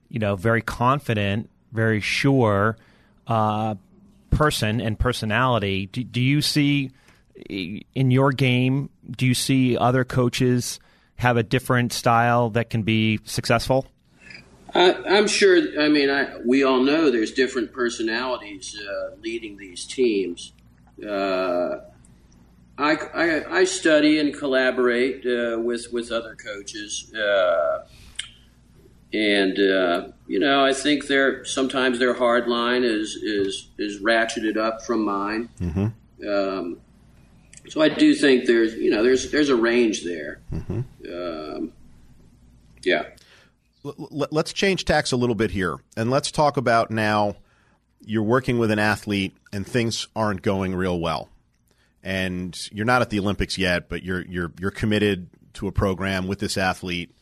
you 0.09 0.17
know, 0.17 0.35
very 0.35 0.63
confident, 0.63 1.51
very 1.71 2.01
sure 2.01 2.77
uh, 3.27 3.75
person 4.31 4.81
and 4.81 4.97
personality, 4.97 5.85
do, 5.85 6.03
do 6.03 6.19
you 6.19 6.41
see 6.41 6.89
in 7.47 8.09
your 8.09 8.31
game? 8.31 8.89
Do 9.09 9.27
you 9.27 9.35
see 9.35 9.77
other 9.77 10.03
coaches 10.03 10.79
have 11.15 11.37
a 11.37 11.43
different 11.43 11.93
style 11.93 12.49
that 12.51 12.69
can 12.69 12.83
be 12.83 13.19
successful? 13.23 13.87
Uh, 14.73 14.93
I'm 15.07 15.27
sure. 15.27 15.57
I 15.81 15.87
mean, 15.87 16.09
I, 16.09 16.37
we 16.45 16.63
all 16.63 16.81
know 16.81 17.09
there's 17.09 17.31
different 17.31 17.71
personalities 17.71 18.77
uh, 18.77 19.15
leading 19.21 19.57
these 19.57 19.85
teams. 19.85 20.51
Uh, 21.01 21.77
I, 22.77 22.95
I, 23.13 23.59
I, 23.59 23.63
study 23.63 24.19
and 24.19 24.33
collaborate 24.33 25.25
uh, 25.25 25.59
with 25.59 25.87
with 25.93 26.11
other 26.11 26.35
coaches. 26.35 27.13
Uh, 27.13 27.85
and 29.13 29.57
uh, 29.57 30.07
you 30.27 30.39
know, 30.39 30.65
I 30.65 30.73
think 30.73 31.07
their 31.07 31.45
sometimes 31.45 31.99
their 31.99 32.13
hard 32.13 32.47
line 32.47 32.83
is 32.83 33.15
is 33.15 33.69
is 33.77 34.01
ratcheted 34.01 34.57
up 34.57 34.81
from 34.81 35.05
mine. 35.05 35.49
Mm-hmm. 35.61 36.27
Um, 36.27 36.81
so 37.67 37.81
I 37.81 37.89
do 37.89 38.13
think 38.13 38.45
there's 38.45 38.75
you 38.75 38.89
know 38.89 39.03
there's 39.03 39.31
there's 39.31 39.49
a 39.49 39.55
range 39.55 40.03
there. 40.03 40.41
Mm-hmm. 40.53 40.81
Um, 41.11 41.73
yeah. 42.83 43.03
Let's 43.83 44.51
change 44.51 44.85
tacks 44.85 45.11
a 45.11 45.15
little 45.15 45.35
bit 45.35 45.51
here, 45.51 45.77
and 45.95 46.09
let's 46.09 46.31
talk 46.31 46.57
about 46.57 46.89
now. 46.89 47.35
You're 48.01 48.23
working 48.23 48.57
with 48.57 48.71
an 48.71 48.79
athlete, 48.79 49.35
and 49.53 49.65
things 49.65 50.07
aren't 50.15 50.41
going 50.41 50.75
real 50.75 50.99
well, 50.99 51.29
and 52.03 52.57
you're 52.71 52.85
not 52.85 53.03
at 53.03 53.11
the 53.11 53.19
Olympics 53.19 53.57
yet, 53.57 53.89
but 53.89 54.01
you're 54.01 54.25
you're 54.25 54.51
you're 54.59 54.71
committed 54.71 55.29
to 55.53 55.67
a 55.67 55.71
program 55.71 56.27
with 56.27 56.39
this 56.39 56.57
athlete 56.57 57.15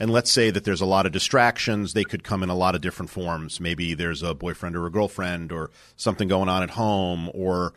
and 0.00 0.10
let's 0.10 0.32
say 0.32 0.50
that 0.50 0.64
there's 0.64 0.80
a 0.80 0.86
lot 0.86 1.04
of 1.04 1.12
distractions. 1.12 1.92
They 1.92 2.04
could 2.04 2.24
come 2.24 2.42
in 2.42 2.48
a 2.48 2.54
lot 2.54 2.74
of 2.74 2.80
different 2.80 3.10
forms. 3.10 3.60
Maybe 3.60 3.92
there's 3.92 4.22
a 4.22 4.34
boyfriend 4.34 4.74
or 4.74 4.86
a 4.86 4.90
girlfriend 4.90 5.52
or 5.52 5.70
something 5.96 6.26
going 6.26 6.48
on 6.48 6.62
at 6.62 6.70
home 6.70 7.30
or 7.34 7.74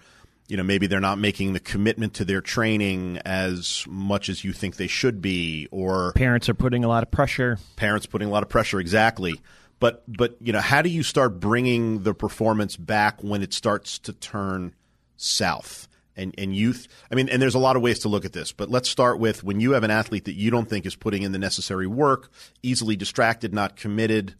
you 0.47 0.57
know 0.57 0.63
maybe 0.63 0.87
they're 0.87 0.99
not 0.99 1.17
making 1.17 1.53
the 1.53 1.59
commitment 1.59 2.13
to 2.15 2.25
their 2.25 2.41
training 2.41 3.19
as 3.25 3.85
much 3.87 4.29
as 4.29 4.43
you 4.43 4.53
think 4.53 4.75
they 4.75 4.87
should 4.87 5.21
be 5.21 5.67
or 5.71 6.11
parents 6.13 6.49
are 6.49 6.53
putting 6.53 6.83
a 6.83 6.87
lot 6.87 7.03
of 7.03 7.11
pressure 7.11 7.57
parents 7.75 8.05
putting 8.05 8.27
a 8.27 8.31
lot 8.31 8.43
of 8.43 8.49
pressure 8.49 8.79
exactly 8.79 9.33
but 9.79 10.03
but 10.07 10.35
you 10.41 10.53
know 10.53 10.61
how 10.61 10.81
do 10.81 10.89
you 10.89 11.03
start 11.03 11.39
bringing 11.39 12.03
the 12.03 12.13
performance 12.13 12.75
back 12.75 13.23
when 13.23 13.41
it 13.41 13.53
starts 13.53 13.99
to 13.99 14.13
turn 14.13 14.73
south 15.17 15.87
and, 16.15 16.33
and 16.37 16.55
youth. 16.55 16.87
I 17.11 17.15
mean, 17.15 17.29
and 17.29 17.41
there's 17.41 17.55
a 17.55 17.59
lot 17.59 17.75
of 17.75 17.81
ways 17.81 17.99
to 17.99 18.09
look 18.09 18.25
at 18.25 18.33
this, 18.33 18.51
but 18.51 18.69
let's 18.69 18.89
start 18.89 19.19
with 19.19 19.43
when 19.43 19.59
you 19.59 19.71
have 19.71 19.83
an 19.83 19.91
athlete 19.91 20.25
that 20.25 20.35
you 20.35 20.51
don't 20.51 20.69
think 20.69 20.85
is 20.85 20.95
putting 20.95 21.23
in 21.23 21.31
the 21.31 21.39
necessary 21.39 21.87
work, 21.87 22.31
easily 22.61 22.95
distracted, 22.95 23.53
not 23.53 23.75
committed. 23.75 24.35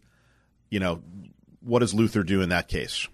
You 0.70 0.80
know, 0.80 1.02
what 1.60 1.80
does 1.80 1.94
Luther 1.94 2.22
do 2.22 2.42
in 2.42 2.50
that 2.50 2.68
case? 2.68 3.08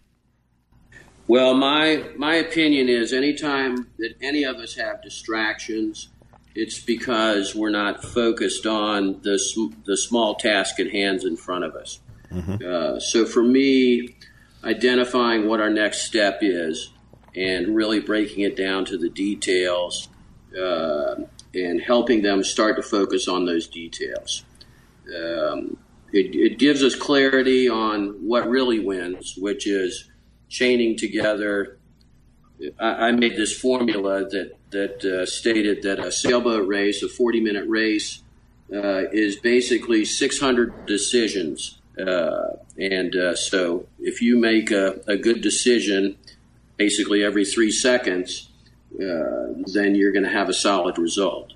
Well, 1.30 1.54
my 1.54 2.06
my 2.16 2.34
opinion 2.34 2.88
is 2.88 3.12
anytime 3.12 3.86
that 3.98 4.14
any 4.20 4.42
of 4.42 4.56
us 4.56 4.74
have 4.74 5.00
distractions, 5.00 6.08
it's 6.56 6.80
because 6.80 7.54
we're 7.54 7.70
not 7.70 8.02
focused 8.02 8.66
on 8.66 9.20
the 9.22 9.38
the 9.84 9.96
small 9.96 10.34
task 10.34 10.80
at 10.80 10.90
hands 10.90 11.24
in 11.24 11.36
front 11.36 11.62
of 11.62 11.76
us. 11.76 12.00
Mm-hmm. 12.32 12.56
Uh, 12.66 12.98
so 12.98 13.24
for 13.24 13.44
me, 13.44 14.16
identifying 14.64 15.46
what 15.46 15.60
our 15.60 15.70
next 15.70 16.02
step 16.02 16.40
is 16.42 16.90
and 17.36 17.76
really 17.76 18.00
breaking 18.00 18.42
it 18.42 18.56
down 18.56 18.84
to 18.86 18.98
the 18.98 19.08
details 19.08 20.08
uh, 20.60 21.14
and 21.54 21.80
helping 21.80 22.22
them 22.22 22.42
start 22.42 22.74
to 22.74 22.82
focus 22.82 23.28
on 23.28 23.46
those 23.46 23.68
details. 23.68 24.44
Um, 25.06 25.76
it, 26.12 26.34
it, 26.34 26.58
gives 26.58 26.82
us 26.82 26.96
clarity 26.96 27.68
on 27.68 28.26
what 28.26 28.48
really 28.50 28.80
wins, 28.80 29.36
which 29.36 29.68
is 29.68 30.09
chaining 30.50 30.98
together. 30.98 31.78
I, 32.78 33.08
I 33.08 33.12
made 33.12 33.36
this 33.36 33.56
formula 33.58 34.28
that 34.28 34.56
that 34.70 35.04
uh, 35.04 35.24
stated 35.26 35.82
that 35.82 35.98
a 35.98 36.12
sailboat 36.12 36.68
race, 36.68 37.02
a 37.02 37.08
40 37.08 37.40
minute 37.40 37.66
race, 37.68 38.22
uh, 38.72 39.08
is 39.12 39.36
basically 39.36 40.04
600 40.04 40.86
decisions. 40.86 41.78
Uh, 41.98 42.56
and 42.78 43.16
uh, 43.16 43.34
so 43.34 43.86
if 43.98 44.22
you 44.22 44.38
make 44.38 44.70
a, 44.70 45.00
a 45.06 45.16
good 45.16 45.40
decision 45.40 46.16
basically 46.76 47.22
every 47.22 47.44
three 47.44 47.70
seconds, 47.70 48.48
uh, 48.94 49.52
then 49.74 49.94
you're 49.94 50.12
going 50.12 50.24
to 50.24 50.30
have 50.30 50.48
a 50.48 50.54
solid 50.54 50.98
result. 50.98 51.52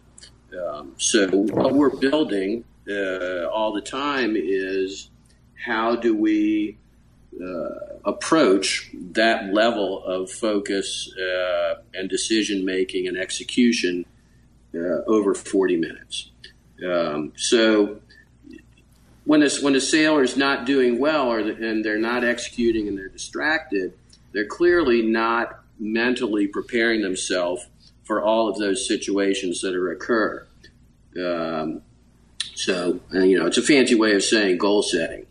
Um, 0.54 0.92
so 0.98 1.28
what 1.28 1.72
we're 1.72 1.96
building 1.96 2.64
uh, 2.88 3.46
all 3.46 3.72
the 3.72 3.80
time 3.80 4.34
is 4.36 5.10
how 5.64 5.96
do 5.96 6.14
we 6.14 6.76
approach 8.04 8.90
that 8.92 9.52
level 9.52 10.04
of 10.04 10.30
focus 10.30 11.10
uh, 11.16 11.76
and 11.94 12.08
decision 12.10 12.64
making 12.64 13.08
and 13.08 13.16
execution 13.16 14.04
uh, 14.74 15.02
over 15.06 15.34
40 15.34 15.76
minutes. 15.76 16.30
Um, 16.84 17.32
so 17.36 18.00
when 19.24 19.42
a, 19.42 19.48
when 19.62 19.74
a 19.74 19.80
sailor 19.80 20.22
is 20.22 20.36
not 20.36 20.66
doing 20.66 20.98
well 20.98 21.28
or 21.28 21.42
the, 21.42 21.54
and 21.54 21.84
they're 21.84 21.98
not 21.98 22.24
executing 22.24 22.88
and 22.88 22.98
they're 22.98 23.08
distracted, 23.08 23.94
they're 24.32 24.46
clearly 24.46 25.02
not 25.02 25.60
mentally 25.78 26.46
preparing 26.46 27.00
themselves 27.00 27.66
for 28.04 28.22
all 28.22 28.48
of 28.48 28.58
those 28.58 28.86
situations 28.86 29.60
that 29.62 29.74
are 29.74 29.90
occur. 29.90 30.46
Um, 31.16 31.82
so, 32.54 33.00
you 33.12 33.38
know, 33.38 33.46
it's 33.46 33.58
a 33.58 33.62
fancy 33.62 33.94
way 33.94 34.14
of 34.14 34.22
saying 34.22 34.58
goal 34.58 34.82
setting. 34.82 35.26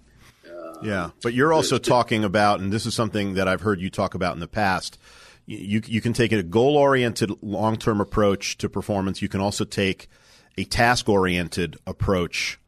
Yeah, 0.82 1.12
but 1.22 1.34
you're 1.34 1.54
also 1.54 1.78
talking 1.78 2.24
about, 2.24 2.60
and 2.60 2.72
this 2.72 2.86
is 2.86 2.94
something 2.94 3.36
that 3.36 3.48
I've 3.48 3.62
heard 3.62 3.80
you 3.80 3.90
talk 3.90 4.16
about 4.16 4.34
in 4.34 4.40
the 4.40 4.48
past. 4.48 4.98
You 5.46 5.82
you 5.86 6.02
can 6.02 6.14
take 6.14 6.32
a 6.32 6.42
goal 6.44 6.78
oriented 6.78 7.32
long 7.42 7.78
term 7.78 8.00
approach 8.02 8.58
to 8.60 8.70
performance. 8.70 9.22
You 9.22 9.30
can 9.30 9.42
also 9.42 9.66
take 9.66 10.08
a 10.58 10.64
task 10.64 11.10
oriented 11.10 11.78
approach 11.86 12.60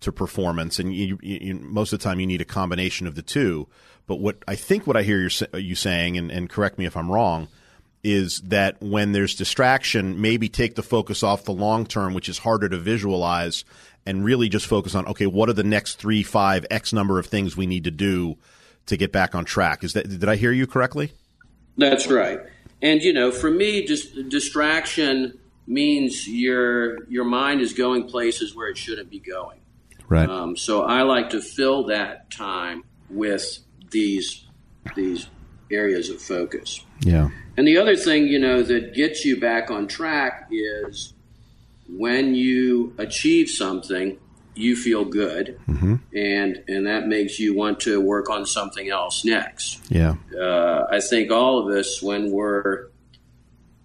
to 0.00 0.12
performance, 0.12 0.78
and 0.78 0.94
you, 0.94 1.18
you, 1.22 1.54
most 1.56 1.92
of 1.92 1.98
the 1.98 2.04
time 2.04 2.20
you 2.20 2.26
need 2.26 2.40
a 2.40 2.44
combination 2.44 3.06
of 3.06 3.14
the 3.14 3.22
two. 3.22 3.68
But 4.06 4.16
what 4.16 4.42
I 4.48 4.54
think 4.54 4.86
what 4.86 4.96
I 4.96 5.02
hear 5.02 5.28
you 5.54 5.74
saying, 5.74 6.16
and, 6.16 6.30
and 6.30 6.48
correct 6.48 6.78
me 6.78 6.86
if 6.86 6.96
I'm 6.96 7.10
wrong, 7.10 7.48
is 8.04 8.40
that 8.42 8.80
when 8.80 9.12
there's 9.12 9.34
distraction, 9.34 10.20
maybe 10.20 10.48
take 10.48 10.74
the 10.74 10.82
focus 10.82 11.22
off 11.22 11.44
the 11.44 11.52
long 11.52 11.86
term, 11.86 12.14
which 12.14 12.28
is 12.28 12.38
harder 12.38 12.68
to 12.68 12.76
visualize, 12.76 13.64
and 14.06 14.24
really 14.24 14.48
just 14.48 14.66
focus 14.66 14.94
on 14.94 15.06
okay, 15.06 15.26
what 15.26 15.48
are 15.48 15.54
the 15.54 15.64
next 15.64 15.96
three, 15.96 16.22
five, 16.22 16.64
X 16.70 16.92
number 16.92 17.18
of 17.18 17.26
things 17.26 17.56
we 17.56 17.66
need 17.66 17.84
to 17.84 17.90
do 17.90 18.36
to 18.86 18.96
get 18.96 19.12
back 19.12 19.34
on 19.34 19.44
track? 19.44 19.84
Is 19.84 19.92
that 19.94 20.08
did 20.08 20.28
I 20.28 20.36
hear 20.36 20.52
you 20.52 20.66
correctly? 20.66 21.12
That's 21.76 22.08
right. 22.08 22.40
And 22.82 23.02
you 23.02 23.12
know, 23.12 23.30
for 23.30 23.50
me, 23.50 23.84
just 23.84 24.28
distraction 24.28 25.38
means 25.66 26.26
your 26.26 27.04
your 27.08 27.24
mind 27.24 27.60
is 27.60 27.72
going 27.72 28.08
places 28.08 28.54
where 28.54 28.68
it 28.68 28.78
shouldn't 28.78 29.10
be 29.10 29.20
going. 29.20 29.60
Right. 30.08 30.28
Um, 30.28 30.56
so 30.56 30.82
I 30.82 31.02
like 31.02 31.30
to 31.30 31.42
fill 31.42 31.84
that 31.86 32.30
time 32.30 32.84
with 33.10 33.58
these 33.90 34.46
these 34.94 35.28
areas 35.70 36.10
of 36.10 36.20
focus. 36.20 36.84
Yeah. 37.00 37.30
And 37.56 37.66
the 37.66 37.76
other 37.76 37.96
thing, 37.96 38.26
you 38.26 38.38
know, 38.38 38.62
that 38.62 38.94
gets 38.94 39.24
you 39.24 39.40
back 39.40 39.70
on 39.70 39.88
track 39.88 40.48
is 40.50 41.12
when 41.88 42.34
you 42.34 42.94
achieve 42.98 43.48
something, 43.48 44.18
you 44.54 44.76
feel 44.76 45.04
good, 45.04 45.58
mm-hmm. 45.68 45.96
and 46.14 46.62
and 46.66 46.86
that 46.86 47.06
makes 47.06 47.38
you 47.38 47.54
want 47.54 47.80
to 47.80 48.00
work 48.00 48.28
on 48.28 48.44
something 48.44 48.88
else 48.90 49.24
next. 49.24 49.80
Yeah. 49.88 50.16
Uh, 50.36 50.86
I 50.90 51.00
think 51.00 51.30
all 51.30 51.58
of 51.58 51.74
us, 51.76 52.02
when 52.02 52.32
we're 52.32 52.88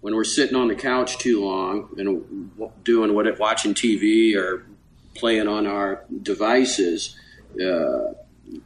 when 0.00 0.14
we're 0.14 0.24
sitting 0.24 0.56
on 0.56 0.68
the 0.68 0.74
couch 0.74 1.16
too 1.18 1.42
long 1.44 1.88
and 1.96 2.50
doing 2.84 3.14
what 3.14 3.38
watching 3.38 3.72
TV 3.72 4.36
or 4.36 4.66
playing 5.14 5.48
on 5.48 5.66
our 5.66 6.04
devices, 6.22 7.16
uh, 7.64 8.12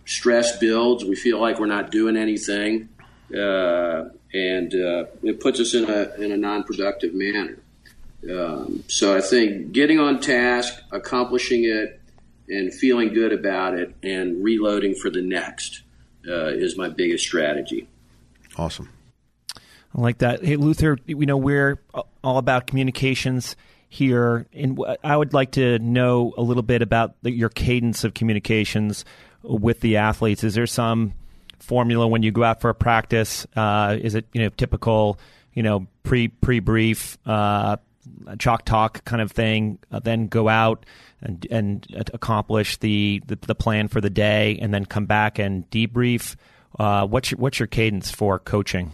stress 0.05 0.59
builds. 0.59 1.05
We 1.05 1.15
feel 1.15 1.41
like 1.41 1.61
we're 1.61 1.67
not 1.67 1.91
doing 1.91 2.17
anything, 2.17 2.89
uh, 3.35 4.09
and 4.33 4.75
uh, 4.75 5.05
it 5.23 5.41
puts 5.41 5.61
us 5.61 5.75
in 5.75 5.88
a 5.88 6.14
in 6.23 6.33
a 6.33 6.37
non-productive 6.37 7.14
manner. 7.14 7.59
Um, 8.31 8.85
so 8.88 9.17
I 9.17 9.21
think 9.21 9.73
getting 9.73 10.01
on 10.01 10.21
task, 10.21 10.75
accomplishing 10.91 11.64
it, 11.64 12.01
and 12.49 12.73
feeling 12.73 13.12
good 13.12 13.33
about 13.33 13.75
it, 13.75 13.95
and 14.03 14.43
reloading 14.43 14.95
for 14.95 15.11
the 15.11 15.23
next 15.23 15.83
uh, 16.27 16.47
is 16.47 16.77
my 16.77 16.88
biggest 16.88 17.25
strategy. 17.25 17.87
Awesome. 18.57 18.88
I 19.95 20.01
like 20.01 20.19
that. 20.19 20.45
Hey, 20.45 20.57
Luther, 20.57 20.99
you 21.07 21.27
know, 21.27 21.37
we're 21.37 21.81
all 22.23 22.38
about 22.38 22.67
communications 22.67 23.57
here, 23.88 24.47
and 24.53 24.79
I 25.03 25.17
would 25.17 25.33
like 25.33 25.53
to 25.53 25.79
know 25.79 26.35
a 26.37 26.43
little 26.43 26.62
bit 26.62 26.83
about 26.83 27.14
the, 27.23 27.31
your 27.31 27.49
cadence 27.49 28.05
of 28.05 28.14
communications 28.14 29.05
with 29.43 29.81
the 29.81 29.97
athletes. 29.97 30.45
Is 30.45 30.55
there 30.55 30.67
some 30.67 31.14
formula 31.61 32.07
when 32.07 32.23
you 32.23 32.31
go 32.31 32.44
out 32.44 32.61
for 32.61 32.71
a 32.71 32.75
practice? 32.75 33.47
Uh, 33.57 33.97
is 34.01 34.14
it 34.14 34.27
you 34.33 34.42
know 34.42 34.49
typical 34.51 35.18
you 35.55 35.62
know 35.62 35.87
pre 36.03 36.29
pre 36.29 36.61
brief 36.61 37.18
uh, 37.27 37.77
chalk 38.38 38.64
talk 38.64 39.05
kind 39.05 39.23
of 39.23 39.33
thing? 39.33 39.79
Uh, 39.90 39.99
then 39.99 40.27
go 40.27 40.49
out 40.49 40.85
and 41.21 41.47
and 41.51 41.87
accomplish 42.14 42.77
the, 42.79 43.23
the, 43.27 43.37
the 43.37 43.55
plan 43.55 43.88
for 43.88 44.01
the 44.01 44.11
day, 44.11 44.59
and 44.61 44.73
then 44.73 44.85
come 44.85 45.07
back 45.07 45.38
and 45.38 45.68
debrief. 45.71 46.37
Uh, 46.79 47.07
what's 47.07 47.31
your, 47.31 47.38
what's 47.38 47.59
your 47.59 47.66
cadence 47.66 48.11
for 48.11 48.38
coaching? 48.38 48.92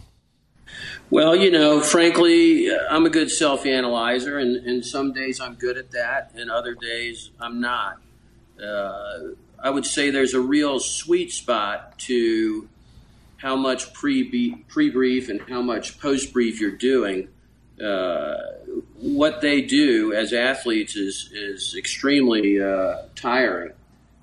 Well, 1.09 1.35
you 1.35 1.51
know, 1.51 1.79
frankly, 1.81 2.69
I'm 2.89 3.05
a 3.05 3.09
good 3.09 3.31
self 3.31 3.65
analyzer, 3.65 4.37
and, 4.37 4.55
and 4.55 4.85
some 4.85 5.13
days 5.13 5.39
I'm 5.39 5.55
good 5.55 5.77
at 5.77 5.91
that, 5.91 6.31
and 6.35 6.49
other 6.49 6.73
days 6.73 7.31
I'm 7.39 7.61
not. 7.61 7.97
Uh, 8.61 9.19
I 9.65 9.71
would 9.71 9.87
say 9.87 10.11
there's 10.11 10.35
a 10.35 10.39
real 10.39 10.79
sweet 10.79 11.31
spot 11.31 11.97
to 12.01 12.69
how 13.37 13.55
much 13.55 13.93
pre 13.93 14.21
brief 14.69 15.27
and 15.27 15.41
how 15.49 15.63
much 15.63 15.99
post 15.99 16.31
brief 16.31 16.61
you're 16.61 16.69
doing. 16.69 17.29
Uh, 17.83 18.35
what 18.93 19.41
they 19.41 19.61
do 19.61 20.13
as 20.13 20.33
athletes 20.33 20.95
is 20.95 21.31
is 21.33 21.75
extremely 21.75 22.61
uh, 22.61 22.97
tiring, 23.15 23.73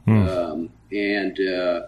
hmm. 0.05 0.29
um, 0.29 0.71
and 0.93 1.37
uh, 1.41 1.83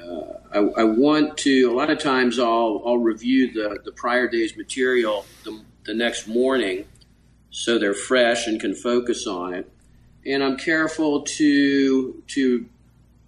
uh, 0.00 0.38
I, 0.54 0.58
I, 0.58 0.84
want 0.84 1.38
to. 1.38 1.64
A 1.64 1.74
lot 1.74 1.90
of 1.90 1.98
times, 1.98 2.38
I'll 2.38 2.80
I'll 2.86 2.98
review 2.98 3.52
the 3.52 3.80
the 3.84 3.92
prior 3.92 4.28
day's 4.28 4.56
material 4.56 5.26
the, 5.42 5.60
the 5.84 5.94
next 5.94 6.28
morning, 6.28 6.86
so 7.50 7.80
they're 7.80 7.92
fresh 7.92 8.46
and 8.46 8.60
can 8.60 8.76
focus 8.76 9.26
on 9.26 9.52
it. 9.52 9.70
And 10.24 10.42
I'm 10.42 10.56
careful 10.56 11.22
to 11.22 12.22
to 12.28 12.66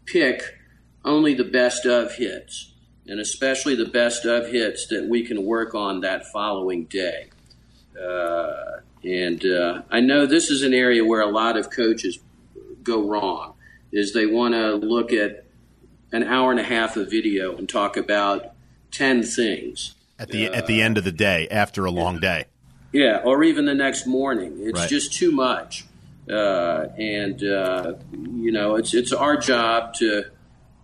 pick 0.07 0.59
only 1.05 1.35
the 1.35 1.45
best 1.45 1.87
of 1.87 2.15
hits, 2.15 2.73
and 3.07 3.21
especially 3.21 3.75
the 3.75 3.87
best 3.87 4.25
of 4.25 4.49
hits 4.49 4.87
that 4.89 5.09
we 5.09 5.25
can 5.25 5.45
work 5.45 5.75
on 5.75 6.01
that 6.01 6.27
following 6.27 6.85
day. 6.85 7.31
Uh, 8.01 8.81
and 9.03 9.45
uh, 9.45 9.83
I 9.91 10.01
know 10.01 10.27
this 10.27 10.51
is 10.51 10.63
an 10.63 10.73
area 10.73 11.05
where 11.05 11.21
a 11.21 11.31
lot 11.31 11.57
of 11.57 11.71
coaches 11.71 12.19
go 12.83 13.07
wrong, 13.07 13.55
is 13.93 14.13
they 14.13 14.27
want 14.27 14.55
to 14.55 14.75
look 14.75 15.13
at 15.13 15.45
an 16.13 16.23
hour 16.23 16.51
and 16.51 16.61
a 16.61 16.65
half 16.65 16.97
of 16.97 17.11
video 17.11 17.57
and 17.57 17.69
talk 17.69 17.97
about 17.97 18.53
10 18.93 19.23
things. 19.25 19.95
At 20.19 20.29
the, 20.29 20.49
uh, 20.49 20.53
at 20.53 20.67
the 20.67 20.81
end 20.81 20.97
of 20.97 21.05
the 21.05 21.13
day, 21.13 21.49
after 21.51 21.85
a 21.85 21.91
long 21.91 22.21
day. 22.21 22.45
Yeah, 22.93 23.21
or 23.25 23.43
even 23.43 23.67
the 23.67 23.75
next 23.75 24.07
morning. 24.07 24.59
It's 24.61 24.81
right. 24.81 24.89
just 24.89 25.13
too 25.13 25.33
much. 25.33 25.85
Uh, 26.31 26.87
and, 26.99 27.43
uh, 27.45 27.95
you 28.13 28.53
know, 28.53 28.77
it's, 28.77 28.95
it's 28.95 29.13
our 29.13 29.37
job 29.37 29.95
to, 29.95 30.25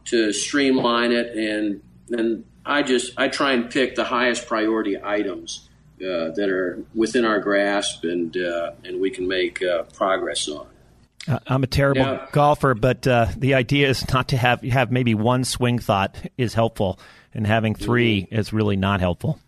to 0.07 0.33
streamline 0.33 1.12
it. 1.12 1.37
And, 1.37 1.83
and 2.11 2.44
I 2.64 2.83
just, 2.83 3.18
I 3.18 3.29
try 3.29 3.53
and 3.53 3.70
pick 3.70 3.94
the 3.94 4.05
highest 4.05 4.46
priority 4.46 4.98
items 5.03 5.68
uh, 6.00 6.31
that 6.35 6.48
are 6.48 6.85
within 6.94 7.24
our 7.24 7.40
grasp 7.40 8.05
and, 8.05 8.37
uh, 8.37 8.72
and 8.85 9.00
we 9.00 9.11
can 9.11 9.29
make 9.29 9.62
uh, 9.62 9.85
progress 9.94 10.48
on. 10.48 10.66
Uh, 11.29 11.38
I'm 11.46 11.62
a 11.62 11.66
terrible 11.66 12.20
golfer, 12.33 12.74
but 12.74 13.07
uh, 13.07 13.26
the 13.37 13.55
idea 13.55 13.88
is 13.88 14.11
not 14.12 14.29
to 14.29 14.37
have 14.37 14.62
have 14.62 14.90
maybe 14.90 15.14
one 15.14 15.44
swing 15.44 15.79
thought 15.79 16.16
is 16.38 16.55
helpful, 16.55 16.98
and 17.35 17.46
having 17.46 17.74
3 17.74 18.22
mm-hmm. 18.22 18.35
is 18.35 18.53
really 18.53 18.76
not 18.76 19.00
helpful. 19.00 19.38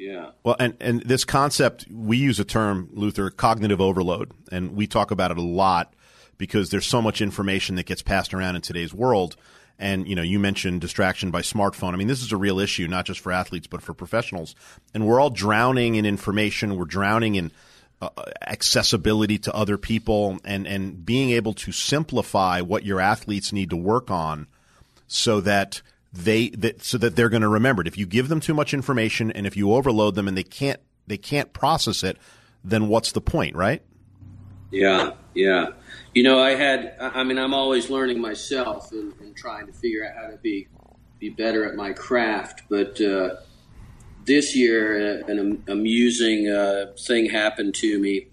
Yeah. 0.00 0.30
Well, 0.42 0.56
and 0.58 0.74
and 0.80 1.02
this 1.02 1.26
concept 1.26 1.84
we 1.90 2.16
use 2.16 2.40
a 2.40 2.44
term, 2.44 2.88
Luther, 2.94 3.28
cognitive 3.28 3.82
overload, 3.82 4.32
and 4.50 4.74
we 4.74 4.86
talk 4.86 5.10
about 5.10 5.30
it 5.30 5.36
a 5.36 5.42
lot 5.42 5.92
because 6.38 6.70
there's 6.70 6.86
so 6.86 7.02
much 7.02 7.20
information 7.20 7.76
that 7.76 7.84
gets 7.84 8.00
passed 8.00 8.32
around 8.32 8.56
in 8.56 8.62
today's 8.62 8.94
world. 8.94 9.36
And 9.78 10.08
you 10.08 10.16
know, 10.16 10.22
you 10.22 10.38
mentioned 10.38 10.80
distraction 10.80 11.30
by 11.30 11.42
smartphone. 11.42 11.92
I 11.92 11.96
mean, 11.96 12.08
this 12.08 12.22
is 12.22 12.32
a 12.32 12.38
real 12.38 12.58
issue, 12.60 12.88
not 12.88 13.04
just 13.04 13.20
for 13.20 13.30
athletes, 13.30 13.66
but 13.66 13.82
for 13.82 13.92
professionals. 13.92 14.54
And 14.94 15.06
we're 15.06 15.20
all 15.20 15.28
drowning 15.28 15.96
in 15.96 16.06
information. 16.06 16.76
We're 16.76 16.86
drowning 16.86 17.34
in 17.34 17.52
uh, 18.00 18.08
accessibility 18.40 19.36
to 19.36 19.54
other 19.54 19.76
people 19.76 20.38
and, 20.46 20.66
and 20.66 21.04
being 21.04 21.28
able 21.30 21.52
to 21.52 21.72
simplify 21.72 22.62
what 22.62 22.84
your 22.84 23.00
athletes 23.00 23.52
need 23.52 23.68
to 23.68 23.76
work 23.76 24.10
on 24.10 24.46
so 25.06 25.42
that 25.42 25.82
they 26.12 26.50
that 26.50 26.82
so 26.82 26.98
that 26.98 27.16
they're 27.16 27.28
going 27.28 27.42
to 27.42 27.48
remember 27.48 27.82
it. 27.82 27.88
If 27.88 27.96
you 27.96 28.06
give 28.06 28.28
them 28.28 28.40
too 28.40 28.54
much 28.54 28.74
information 28.74 29.30
and 29.30 29.46
if 29.46 29.56
you 29.56 29.72
overload 29.72 30.14
them 30.14 30.28
and 30.28 30.36
they 30.36 30.42
can't 30.42 30.80
they 31.06 31.18
can't 31.18 31.52
process 31.52 32.02
it, 32.02 32.16
then 32.64 32.88
what's 32.88 33.12
the 33.12 33.20
point, 33.20 33.56
right? 33.56 33.82
Yeah, 34.70 35.12
yeah. 35.34 35.68
You 36.14 36.22
know, 36.22 36.40
I 36.40 36.54
had 36.54 36.96
I 37.00 37.24
mean 37.24 37.38
I'm 37.38 37.54
always 37.54 37.90
learning 37.90 38.20
myself 38.20 38.92
and, 38.92 39.12
and 39.20 39.36
trying 39.36 39.66
to 39.66 39.72
figure 39.72 40.06
out 40.06 40.22
how 40.22 40.30
to 40.30 40.36
be 40.38 40.68
be 41.18 41.28
better 41.28 41.66
at 41.66 41.76
my 41.76 41.92
craft, 41.92 42.62
but 42.70 43.00
uh, 43.00 43.36
this 44.24 44.54
year, 44.54 45.22
an 45.26 45.62
amusing 45.68 46.48
uh, 46.48 46.92
thing 46.98 47.28
happened 47.28 47.74
to 47.76 47.98
me. 47.98 48.26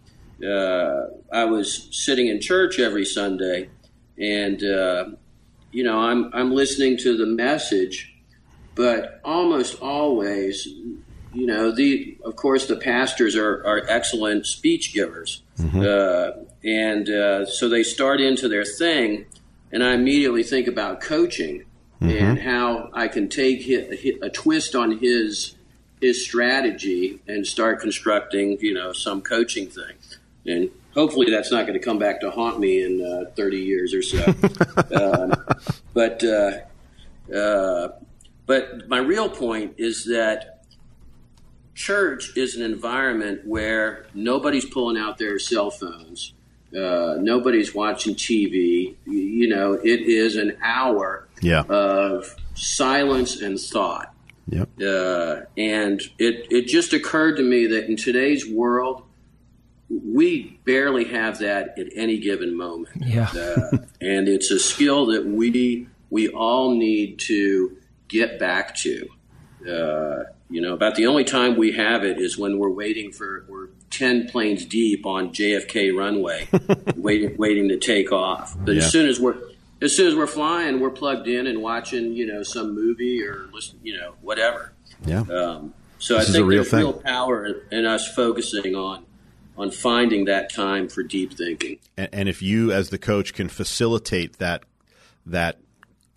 Uh, 0.45 1.07
I 1.33 1.45
was 1.45 1.89
sitting 1.91 2.27
in 2.27 2.39
church 2.39 2.79
every 2.79 3.05
Sunday, 3.05 3.69
and 4.17 4.63
uh, 4.63 5.05
you 5.71 5.83
know, 5.83 5.99
I'm 5.99 6.31
I'm 6.33 6.51
listening 6.53 6.97
to 6.99 7.17
the 7.17 7.25
message, 7.25 8.13
but 8.75 9.19
almost 9.23 9.81
always, 9.81 10.65
you 11.33 11.45
know, 11.45 11.71
the 11.71 12.17
of 12.23 12.35
course 12.35 12.67
the 12.67 12.77
pastors 12.77 13.35
are, 13.35 13.65
are 13.65 13.83
excellent 13.87 14.45
speech 14.45 14.93
givers, 14.93 15.41
mm-hmm. 15.57 15.81
Uh, 15.81 16.43
and 16.63 17.09
uh, 17.09 17.45
so 17.45 17.69
they 17.69 17.83
start 17.83 18.21
into 18.21 18.47
their 18.47 18.65
thing, 18.65 19.25
and 19.71 19.83
I 19.83 19.93
immediately 19.93 20.43
think 20.43 20.67
about 20.67 21.01
coaching. 21.01 21.63
Mm-hmm. 21.99 22.25
And 22.25 22.39
how 22.39 22.91
I 22.93 23.07
can 23.07 23.27
take 23.27 23.67
a 23.67 24.29
twist 24.29 24.75
on 24.75 24.99
his 24.99 25.55
his 25.99 26.23
strategy 26.23 27.19
and 27.27 27.45
start 27.45 27.79
constructing, 27.79 28.57
you 28.61 28.73
know, 28.73 28.93
some 28.93 29.21
coaching 29.21 29.67
thing. 29.67 29.95
And 30.47 30.71
hopefully 30.93 31.29
that's 31.29 31.51
not 31.51 31.67
going 31.67 31.77
to 31.77 31.83
come 31.83 31.99
back 31.99 32.21
to 32.21 32.31
haunt 32.31 32.59
me 32.59 32.83
in 32.83 33.03
uh, 33.03 33.29
30 33.35 33.57
years 33.57 33.93
or 33.93 34.01
so. 34.01 34.23
um, 34.95 35.33
but 35.93 36.23
uh, 36.23 36.51
uh, 37.35 37.89
but 38.45 38.87
my 38.87 38.99
real 38.99 39.29
point 39.29 39.75
is 39.77 40.05
that 40.05 40.63
church 41.75 42.35
is 42.35 42.55
an 42.55 42.63
environment 42.63 43.41
where 43.45 44.07
nobody's 44.13 44.65
pulling 44.65 44.97
out 44.97 45.17
their 45.17 45.37
cell 45.37 45.69
phones. 45.69 46.33
Uh, 46.75 47.15
nobody's 47.19 47.73
watching 47.75 48.15
TV. 48.15 48.95
You 49.05 49.47
know, 49.47 49.73
it 49.73 50.01
is 50.01 50.35
an 50.35 50.57
hour 50.63 51.27
yeah. 51.41 51.61
of 51.69 52.35
silence 52.55 53.41
and 53.41 53.59
thought. 53.59 54.13
Yep. 54.49 54.69
Uh, 54.81 55.41
and 55.57 56.01
it, 56.17 56.47
it 56.49 56.67
just 56.67 56.93
occurred 56.93 57.35
to 57.37 57.43
me 57.43 57.67
that 57.67 57.85
in 57.85 57.97
today's 57.97 58.49
world, 58.49 59.03
we 59.89 60.59
barely 60.65 61.05
have 61.05 61.39
that 61.39 61.77
at 61.79 61.87
any 61.95 62.19
given 62.19 62.55
moment. 62.57 62.89
Yeah. 63.05 63.29
Uh, 63.31 63.77
and 64.01 64.27
it's 64.27 64.51
a 64.51 64.59
skill 64.59 65.07
that 65.07 65.25
we 65.25 65.87
we 66.09 66.29
all 66.29 66.75
need 66.75 67.19
to 67.19 67.77
get 68.07 68.39
back 68.39 68.75
to. 68.77 69.07
Uh, 69.69 70.23
you 70.49 70.61
know, 70.61 70.73
about 70.73 70.95
the 70.95 71.07
only 71.07 71.23
time 71.25 71.57
we 71.57 71.73
have 71.73 72.03
it 72.05 72.19
is 72.19 72.37
when 72.37 72.57
we're 72.57 72.69
waiting 72.69 73.11
for 73.11 73.45
we're 73.49 73.67
ten 73.89 74.27
planes 74.29 74.65
deep 74.65 75.05
on 75.05 75.29
JFK 75.33 75.97
runway, 75.97 76.47
waiting 76.95 77.35
waiting 77.37 77.69
to 77.69 77.77
take 77.77 78.11
off. 78.11 78.55
But 78.57 78.75
Yeah. 78.75 78.83
as 78.83 78.91
soon 78.91 79.09
as 79.09 79.19
we're 79.19 79.35
as 79.81 79.95
soon 79.95 80.07
as 80.07 80.15
we're 80.15 80.27
flying, 80.27 80.79
we're 80.79 80.89
plugged 80.89 81.27
in 81.27 81.47
and 81.47 81.61
watching, 81.61 82.13
you 82.13 82.25
know, 82.25 82.43
some 82.43 82.73
movie 82.73 83.21
or 83.23 83.47
listen, 83.53 83.79
you 83.83 83.97
know, 83.97 84.13
whatever. 84.21 84.71
Yeah. 85.05 85.21
Um, 85.21 85.73
so 85.99 86.17
This 86.17 86.29
I 86.29 86.33
think 86.33 86.45
real 86.47 86.57
there's 86.63 86.71
thing. 86.71 86.79
real 86.79 86.93
power 86.93 87.45
in, 87.45 87.61
in 87.79 87.85
us 87.85 88.07
focusing 88.13 88.73
on 88.75 89.05
on 89.57 89.71
finding 89.71 90.25
that 90.25 90.51
time 90.53 90.87
for 90.87 91.03
deep 91.03 91.33
thinking. 91.33 91.79
and, 91.97 92.09
and 92.13 92.29
if 92.29 92.41
you 92.41 92.71
as 92.71 92.89
the 92.89 92.97
coach 92.97 93.33
can 93.33 93.49
facilitate 93.49 94.37
that 94.37 94.63
that 95.25 95.59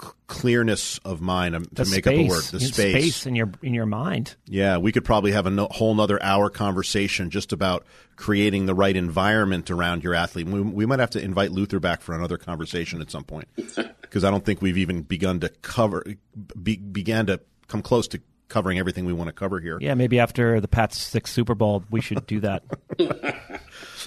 c- 0.00 0.08
clearness 0.26 0.98
of 1.04 1.20
mind 1.20 1.56
um, 1.56 1.64
to 1.74 1.84
make 1.86 2.04
space, 2.04 2.06
up 2.06 2.14
a 2.14 2.28
word 2.28 2.42
the 2.44 2.56
in 2.58 2.72
space, 2.72 3.26
in 3.26 3.34
your 3.34 3.50
in 3.62 3.74
your 3.74 3.86
mind. 3.86 4.36
yeah 4.46 4.76
we 4.76 4.92
could 4.92 5.04
probably 5.04 5.32
have 5.32 5.46
a 5.46 5.50
no, 5.50 5.66
whole 5.70 5.94
nother 5.94 6.22
hour 6.22 6.48
conversation 6.50 7.30
just 7.30 7.52
about 7.52 7.84
creating 8.16 8.66
the 8.66 8.74
right 8.74 8.96
environment 8.96 9.70
around 9.70 10.04
your 10.04 10.14
athlete 10.14 10.46
we, 10.46 10.60
we 10.60 10.86
might 10.86 11.00
have 11.00 11.10
to 11.10 11.22
invite 11.22 11.50
luther 11.50 11.80
back 11.80 12.02
for 12.02 12.14
another 12.14 12.36
conversation 12.36 13.00
at 13.00 13.10
some 13.10 13.24
point 13.24 13.48
because 14.02 14.24
i 14.24 14.30
don't 14.30 14.44
think 14.44 14.60
we've 14.62 14.78
even 14.78 15.02
begun 15.02 15.40
to 15.40 15.48
cover 15.62 16.04
be, 16.62 16.76
began 16.76 17.26
to 17.26 17.40
come 17.66 17.82
close 17.82 18.06
to 18.08 18.20
covering 18.50 18.78
everything 18.78 19.06
we 19.06 19.12
want 19.12 19.28
to 19.28 19.32
cover 19.32 19.60
here 19.60 19.78
Yeah, 19.80 19.94
maybe 19.94 20.18
after 20.18 20.60
the 20.60 20.68
Pats 20.68 21.00
six 21.00 21.32
Super 21.32 21.54
Bowl, 21.54 21.84
we 21.90 22.00
should 22.00 22.26
do 22.26 22.40
that. 22.40 22.62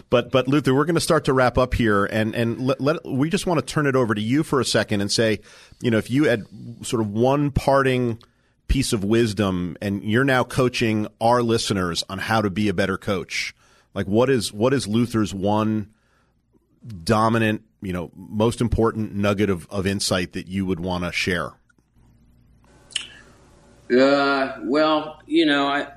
But 0.10 0.32
but 0.32 0.47
Luther, 0.47 0.73
we're 0.73 0.86
going 0.86 0.95
to 0.95 1.01
start 1.01 1.25
to 1.25 1.34
wrap 1.34 1.58
up 1.58 1.73
here, 1.73 2.06
and 2.06 2.36
and 2.36 2.60
let, 2.60 2.82
let 2.82 3.06
we 3.06 3.29
just 3.29 3.45
want 3.45 3.60
to 3.60 3.65
turn 3.65 3.86
it 3.86 3.95
over 3.95 4.13
to 4.13 4.21
you 4.21 4.43
for 4.43 4.60
a 4.60 4.65
second 4.65 5.01
and 5.01 5.12
say, 5.12 5.39
you 5.82 5.91
know, 5.91 5.97
if 5.97 6.10
you 6.10 6.25
had 6.25 6.45
sort 6.82 7.01
of 7.01 7.10
one 7.10 7.51
parting 7.51 8.19
piece 8.67 8.93
of 8.93 9.03
wisdom, 9.03 9.77
and 9.82 10.03
you're 10.03 10.23
now 10.23 10.43
coaching 10.43 11.08
our 11.21 11.41
listeners 11.43 12.03
on 12.10 12.17
how 12.17 12.41
to 12.41 12.49
be 12.49 12.69
a 12.69 12.73
better 12.73 12.97
coach, 12.97 13.56
like 13.93 14.08
what 14.08 14.29
is 14.29 14.51
what 14.51 14.73
is 14.73 14.88
Luther's 14.88 15.34
one 15.34 15.93
dominant, 17.03 17.63
you 17.82 17.93
know, 17.93 18.12
most 18.15 18.62
important 18.62 19.13
nugget 19.13 19.49
of, 19.49 19.67
of 19.69 19.86
insight 19.86 20.34
that 20.34 20.47
you 20.47 20.65
would 20.65 20.79
want 20.79 21.03
to 21.03 21.12
share? 21.12 21.51
Uh, 23.91 24.60
well, 24.63 25.22
you 25.26 25.46
know, 25.46 25.67
I 25.67 25.88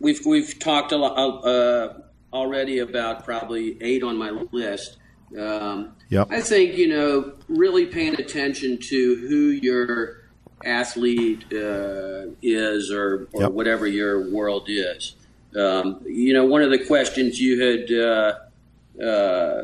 we've 0.00 0.24
we've 0.26 0.58
talked 0.58 0.92
a 0.92 0.96
lot 0.96 1.44
uh, 1.44 1.94
already 2.32 2.78
about 2.78 3.24
probably 3.24 3.76
eight 3.82 4.02
on 4.02 4.16
my 4.16 4.30
list. 4.52 4.98
Um, 5.38 5.92
Yep. 6.08 6.28
I 6.30 6.40
think 6.40 6.76
you 6.76 6.86
know 6.86 7.32
really 7.48 7.86
paying 7.86 8.14
attention 8.14 8.78
to 8.78 9.26
who 9.28 9.48
your 9.50 10.22
athlete 10.64 11.44
uh, 11.52 12.26
is 12.42 12.92
or, 12.92 13.26
or 13.32 13.42
Yep. 13.42 13.52
whatever 13.52 13.88
your 13.88 14.30
world 14.30 14.66
is. 14.68 15.16
Um, 15.56 16.00
you 16.06 16.32
know, 16.32 16.44
one 16.44 16.62
of 16.62 16.70
the 16.70 16.84
questions 16.84 17.40
you 17.40 17.60
had 17.60 17.90
uh, 17.90 19.04
uh, 19.04 19.62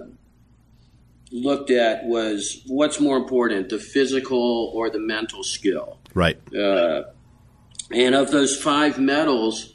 looked 1.30 1.70
at 1.70 2.06
was 2.06 2.62
what's 2.66 2.98
more 2.98 3.16
important, 3.16 3.68
the 3.68 3.78
physical 3.78 4.72
or 4.74 4.90
the 4.90 4.98
mental 4.98 5.44
skill? 5.44 5.98
Right. 6.14 6.38
Uh, 6.52 7.04
and 7.94 8.14
of 8.14 8.30
those 8.30 8.56
five 8.60 8.98
medals, 8.98 9.74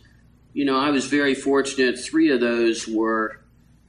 you 0.53 0.65
know, 0.65 0.77
I 0.77 0.89
was 0.91 1.05
very 1.07 1.35
fortunate. 1.35 1.99
Three 1.99 2.29
of 2.31 2.39
those 2.39 2.87
were 2.87 3.41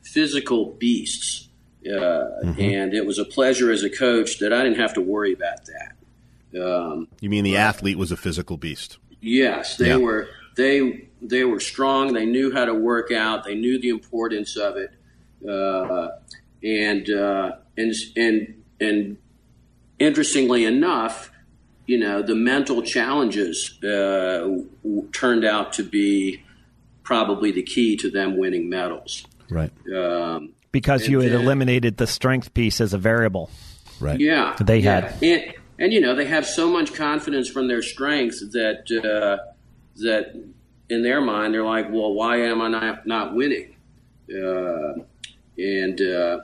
physical 0.03 0.73
beasts. 0.79 1.49
Uh, 1.87 2.27
And 2.59 2.93
it 2.93 3.07
was 3.07 3.19
a 3.19 3.25
pleasure 3.25 3.71
as 3.71 3.83
a 3.85 3.88
coach 3.91 4.38
that 4.41 4.53
I 4.53 4.62
didn't 4.64 4.79
have 4.79 4.93
to 4.95 5.01
worry 5.01 5.33
about 5.33 5.61
that. 5.67 6.61
Um, 6.61 7.09
You 7.21 7.31
mean 7.31 7.45
the 7.45 7.57
athlete 7.57 7.97
was 7.97 8.11
a 8.12 8.17
physical 8.17 8.57
beast? 8.57 8.99
yes, 9.21 9.77
they 9.77 9.88
Yeah. 9.88 9.97
were 9.97 10.29
they 10.57 11.09
they 11.23 11.45
were 11.45 11.61
strong. 11.61 12.12
They 12.12 12.27
knew 12.27 12.53
how 12.53 12.64
to 12.64 12.75
work 12.75 13.11
out. 13.12 13.45
They 13.45 13.55
knew 13.55 13.79
the 13.81 13.88
importance 13.91 14.57
of 14.57 14.77
it. 14.77 14.91
Uh, 15.49 16.09
and 16.62 17.09
uh, 17.11 17.53
and 17.77 17.95
and 18.17 18.55
and 18.81 19.17
interestingly 19.99 20.64
enough, 20.64 21.31
you 21.88 21.98
know, 21.98 22.20
the 22.22 22.35
mental 22.35 22.83
challenges 22.83 23.79
uh, 23.83 24.40
w- 24.85 25.09
turned 25.12 25.44
out 25.44 25.72
to 25.72 25.83
be 25.83 26.42
probably 27.03 27.51
the 27.51 27.62
key 27.62 27.96
to 27.96 28.11
them 28.11 28.37
winning 28.37 28.68
medals. 28.68 29.24
Right. 29.48 29.72
Um, 29.96 30.53
Because 30.70 31.09
you 31.09 31.20
had 31.20 31.33
And, 31.33 31.40
uh, 31.40 31.42
eliminated 31.44 31.96
the 31.96 32.07
strength 32.07 32.53
piece 32.53 32.81
as 32.83 32.92
a 32.92 32.98
variable. 32.98 33.48
Right. 34.01 34.20
yeah, 34.20 34.55
They 34.61 34.81
yeah. 34.81 35.09
had. 35.11 35.22
and, 35.22 35.55
and 35.79 35.92
you 35.94 36.01
know 36.01 36.14
they 36.14 36.27
have 36.27 36.44
so 36.46 36.68
much 36.70 36.92
confidence 36.94 37.48
from 37.48 37.68
their 37.68 37.83
strengths 37.83 38.40
that 38.53 38.81
uh, 39.03 39.38
that 40.03 40.35
in 40.90 41.03
their 41.03 41.20
mind 41.22 41.55
they're 41.55 41.64
like, 41.64 41.90
well, 41.90 42.12
why 42.12 42.37
am 42.42 42.61
I 42.61 42.68
not 42.68 43.07
not 43.07 43.35
winning? 43.35 43.74
Uh, 44.31 44.92
and 45.57 46.01
uh, 46.03 46.40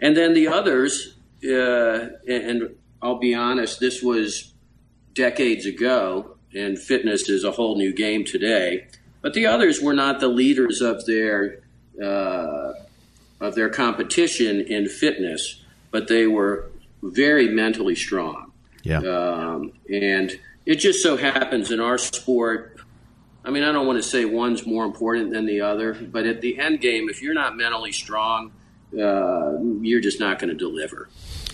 and 0.00 0.16
then 0.16 0.34
the 0.34 0.48
others, 0.48 1.14
uh, 1.44 2.08
and, 2.26 2.42
and 2.50 2.76
I'll 3.00 3.18
be 3.20 3.34
honest, 3.34 3.78
this 3.78 4.02
was 4.02 4.51
decades 5.14 5.66
ago, 5.66 6.36
and 6.54 6.78
fitness 6.78 7.28
is 7.28 7.44
a 7.44 7.52
whole 7.52 7.76
new 7.76 7.92
game 7.92 8.24
today. 8.24 8.86
But 9.20 9.34
the 9.34 9.46
others 9.46 9.80
were 9.80 9.94
not 9.94 10.20
the 10.20 10.28
leaders 10.28 10.80
of 10.80 11.06
their 11.06 11.60
uh, 12.02 12.72
of 13.40 13.54
their 13.54 13.68
competition 13.68 14.60
in 14.60 14.88
fitness, 14.88 15.62
but 15.90 16.08
they 16.08 16.26
were 16.26 16.70
very 17.02 17.48
mentally 17.48 17.94
strong. 17.94 18.52
Yeah. 18.82 18.98
Um, 18.98 19.72
and 19.92 20.38
it 20.66 20.76
just 20.76 21.02
so 21.02 21.16
happens 21.16 21.70
in 21.70 21.80
our 21.80 21.98
sport, 21.98 22.80
I 23.44 23.50
mean, 23.50 23.64
I 23.64 23.72
don't 23.72 23.86
want 23.86 24.00
to 24.00 24.08
say 24.08 24.24
one's 24.24 24.64
more 24.66 24.84
important 24.84 25.32
than 25.32 25.46
the 25.46 25.60
other, 25.60 25.94
but 25.94 26.26
at 26.26 26.40
the 26.40 26.58
end 26.58 26.80
game, 26.80 27.08
if 27.08 27.20
you're 27.20 27.34
not 27.34 27.56
mentally 27.56 27.92
strong, 27.92 28.52
uh, 28.94 29.58
you're 29.80 30.00
just 30.00 30.20
not 30.20 30.38
going 30.38 30.50
to 30.50 30.56
deliver. 30.56 31.08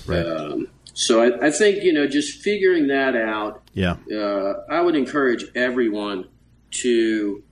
Right. 0.06 0.24
Um, 0.26 0.68
so 0.98 1.22
I, 1.22 1.46
I 1.46 1.50
think, 1.52 1.84
you 1.84 1.92
know, 1.92 2.08
just 2.08 2.42
figuring 2.42 2.88
that 2.88 3.14
out, 3.14 3.62
yeah. 3.72 3.96
uh, 4.12 4.64
I 4.68 4.80
would 4.80 4.96
encourage 4.96 5.44
everyone 5.54 6.26
to 6.82 7.42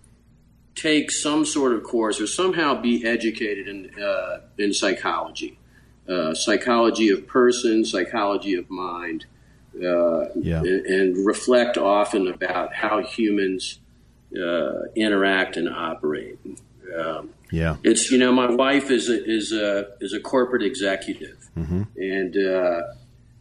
take 0.74 1.12
some 1.12 1.44
sort 1.46 1.72
of 1.72 1.84
course 1.84 2.20
or 2.20 2.26
somehow 2.26 2.80
be 2.80 3.06
educated 3.06 3.68
in, 3.68 4.02
uh, 4.02 4.40
in 4.58 4.72
psychology. 4.74 5.58
Uh, 6.08 6.34
psychology 6.34 7.08
of 7.08 7.26
person, 7.28 7.84
psychology 7.84 8.54
of 8.54 8.68
mind, 8.68 9.26
uh, 9.76 10.24
Yeah. 10.34 10.60
and, 10.60 10.86
and 10.86 11.26
reflect 11.26 11.78
often 11.78 12.26
about 12.28 12.74
how 12.74 13.02
humans 13.02 13.78
uh, 14.36 14.82
interact 14.96 15.56
and 15.56 15.68
operate. 15.68 16.38
Um, 16.98 17.30
Yeah. 17.52 17.76
it's 17.84 18.10
you 18.10 18.18
know 18.18 18.32
my 18.32 18.50
wife 18.50 18.90
is 18.90 19.08
a, 19.08 19.24
is 19.24 19.52
a 19.52 19.86
is 20.00 20.12
a 20.12 20.20
corporate 20.20 20.62
executive, 20.62 21.38
and 21.56 22.36
uh, 22.36 22.82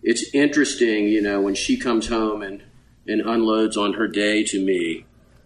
it's 0.06 0.24
interesting 0.34 1.08
you 1.08 1.22
know 1.22 1.41
when 1.41 1.56
she 1.56 1.76
comes 1.78 2.08
home 2.08 2.41
and 2.41 2.64
and 3.08 3.22
unloads 3.22 3.76
on 3.78 3.93
her 3.93 4.08
day 4.08 4.43
to 4.43 4.64
me. 4.64 5.06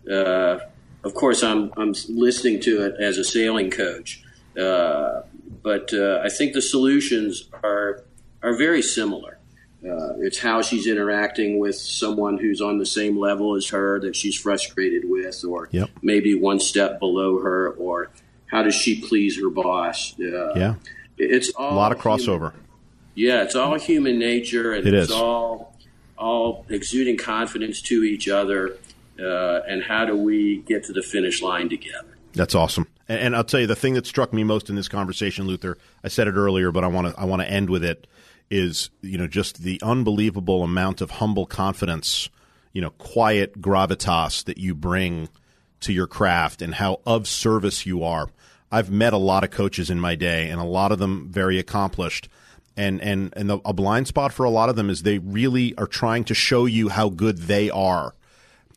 Uh, 0.09 0.59
of 1.03 1.13
course, 1.13 1.43
I'm 1.43 1.71
I'm 1.77 1.93
listening 2.09 2.59
to 2.61 2.83
it 2.85 2.95
as 2.99 3.17
a 3.17 3.23
sailing 3.23 3.69
coach, 3.71 4.21
uh, 4.59 5.21
but 5.63 5.93
uh, 5.93 6.19
I 6.23 6.29
think 6.29 6.53
the 6.53 6.61
solutions 6.61 7.49
are 7.63 8.03
are 8.43 8.55
very 8.57 8.81
similar. 8.81 9.37
Uh, 9.81 10.13
it's 10.19 10.39
how 10.39 10.61
she's 10.61 10.87
interacting 10.87 11.57
with 11.57 11.75
someone 11.75 12.37
who's 12.37 12.59
on 12.61 12.79
the 12.79 12.85
same 12.85 13.17
level 13.17 13.55
as 13.55 13.67
her 13.69 13.97
that 14.01 14.13
she's 14.15 14.35
frustrated 14.37 15.03
with, 15.05 15.41
or 15.45 15.69
Yep. 15.71 15.89
maybe 16.01 16.35
one 16.35 16.59
step 16.59 16.99
below 16.99 17.39
her, 17.39 17.69
or 17.71 18.09
how 18.47 18.61
does 18.63 18.75
she 18.75 18.99
please 19.01 19.39
her 19.41 19.49
boss? 19.49 20.15
Uh, 20.19 20.53
Yeah. 20.55 20.75
it's 21.17 21.49
all 21.55 21.73
A 21.73 21.75
lot 21.75 21.91
of 21.93 22.01
human- 22.01 22.19
crossover. 22.19 22.53
Yeah, 23.15 23.43
it's 23.43 23.55
all 23.55 23.77
human 23.79 24.17
nature, 24.19 24.73
and 24.73 24.87
It 24.87 24.93
it's 24.93 25.09
is. 25.09 25.15
all 25.15 25.75
all 26.17 26.65
exuding 26.69 27.17
confidence 27.17 27.81
to 27.81 28.03
each 28.03 28.27
other. 28.27 28.77
uh, 29.19 29.61
and 29.67 29.83
how 29.83 30.05
do 30.05 30.15
we 30.15 30.57
get 30.59 30.83
to 30.85 30.93
the 30.93 31.01
finish 31.01 31.41
line 31.41 31.67
together. 31.67 32.07
That's 32.33 32.55
awesome. 32.55 32.87
And, 33.09 33.19
and, 33.19 33.35
I'll 33.35 33.43
tell 33.43 33.59
you 33.59 33.67
the 33.67 33.75
thing 33.75 33.95
that 33.95 34.05
struck 34.07 34.31
me 34.31 34.45
most 34.45 34.69
in 34.69 34.75
this 34.77 34.87
conversation, 34.87 35.45
Luther. 35.45 35.77
I 36.05 36.07
said 36.07 36.27
it 36.29 36.35
earlier, 36.35 36.71
but 36.71 36.83
I 36.85 36.87
want 36.87 37.13
to 37.13 37.19
I 37.19 37.25
want 37.25 37.41
to 37.41 37.49
end 37.49 37.69
with 37.69 37.83
it. 37.83 38.07
Is 38.49 38.89
you 39.01 39.17
know 39.17 39.27
just 39.27 39.61
the 39.61 39.79
unbelievable 39.83 40.63
amount 40.63 41.01
of 41.01 41.11
humble 41.11 41.45
confidence, 41.45 42.29
you 42.71 42.81
know, 42.81 42.91
quiet 42.91 43.61
gravitas 43.61 44.43
that 44.45 44.57
you 44.57 44.73
bring 44.73 45.27
to 45.81 45.91
your 45.93 46.07
craft, 46.07 46.61
and 46.61 46.75
how 46.75 47.01
of 47.05 47.27
service 47.27 47.85
you 47.85 48.03
are. 48.03 48.29
I've 48.71 48.89
met 48.89 49.13
a 49.13 49.17
lot 49.17 49.43
of 49.43 49.51
coaches 49.51 49.89
in 49.89 49.99
my 49.99 50.15
day, 50.15 50.49
and 50.49 50.61
a 50.61 50.65
lot 50.65 50.91
of 50.91 50.99
them 50.99 51.27
very 51.29 51.59
accomplished. 51.59 52.29
And 52.77 53.01
and 53.01 53.33
and 53.35 53.49
the, 53.49 53.59
a 53.65 53.73
blind 53.73 54.07
spot 54.07 54.31
for 54.31 54.45
a 54.45 54.49
lot 54.49 54.69
of 54.69 54.75
them 54.75 54.89
is 54.89 55.03
they 55.03 55.19
really 55.19 55.75
are 55.77 55.87
trying 55.87 56.23
to 56.25 56.33
show 56.33 56.65
you 56.65 56.89
how 56.89 57.09
good 57.09 57.37
they 57.37 57.69
are. 57.69 58.15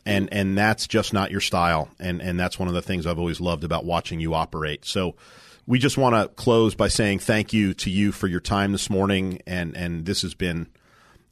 And 0.04 0.28
and 0.32 0.58
that's 0.58 0.88
just 0.88 1.12
not 1.12 1.30
your 1.30 1.40
style. 1.40 1.88
And 2.00 2.20
and 2.20 2.38
that's 2.38 2.58
one 2.58 2.68
of 2.68 2.74
the 2.74 2.82
things 2.82 3.06
I've 3.06 3.18
always 3.18 3.40
loved 3.40 3.64
about 3.64 3.84
watching 3.84 4.20
you 4.20 4.34
operate. 4.34 4.84
So 4.84 5.14
we 5.66 5.78
just 5.78 5.96
want 5.96 6.16
to 6.16 6.28
close 6.34 6.74
by 6.74 6.88
saying 6.88 7.20
thank 7.20 7.52
you 7.52 7.74
to 7.74 7.90
you 7.90 8.10
for 8.10 8.26
your 8.26 8.40
time 8.40 8.72
this 8.72 8.90
morning. 8.90 9.40
And 9.46 9.76
and 9.76 10.04
this 10.04 10.22
has 10.22 10.34
been 10.34 10.68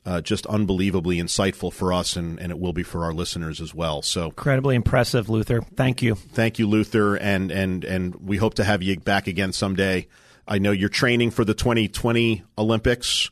uh, 0.07 0.21
just 0.21 0.47
unbelievably 0.47 1.19
insightful 1.19 1.73
for 1.73 1.93
us 1.93 2.17
and, 2.17 2.39
and 2.39 2.51
it 2.51 2.59
will 2.59 2.73
be 2.73 2.83
for 2.83 3.05
our 3.05 3.13
listeners 3.13 3.61
as 3.61 3.75
well. 3.75 4.03
So 4.03 4.27
incredibly 4.27 4.75
impressive 4.75 5.29
Luther. 5.29 5.61
Thank 5.75 6.03
you. 6.03 6.15
Thank 6.15 6.59
you 6.59 6.67
Luther. 6.67 7.17
And 7.17 7.51
and 7.51 7.85
and 7.85 8.15
we 8.17 8.37
hope 8.37 8.55
to 8.55 8.65
have 8.65 8.83
you 8.83 8.99
back 8.99 9.27
again 9.27 9.53
someday 9.53 10.07
I 10.51 10.59
know 10.59 10.73
you're 10.73 10.91
training 10.91 11.31
for 11.31 11.45
the 11.45 11.55
2020 11.55 12.43
Olympics 12.59 13.31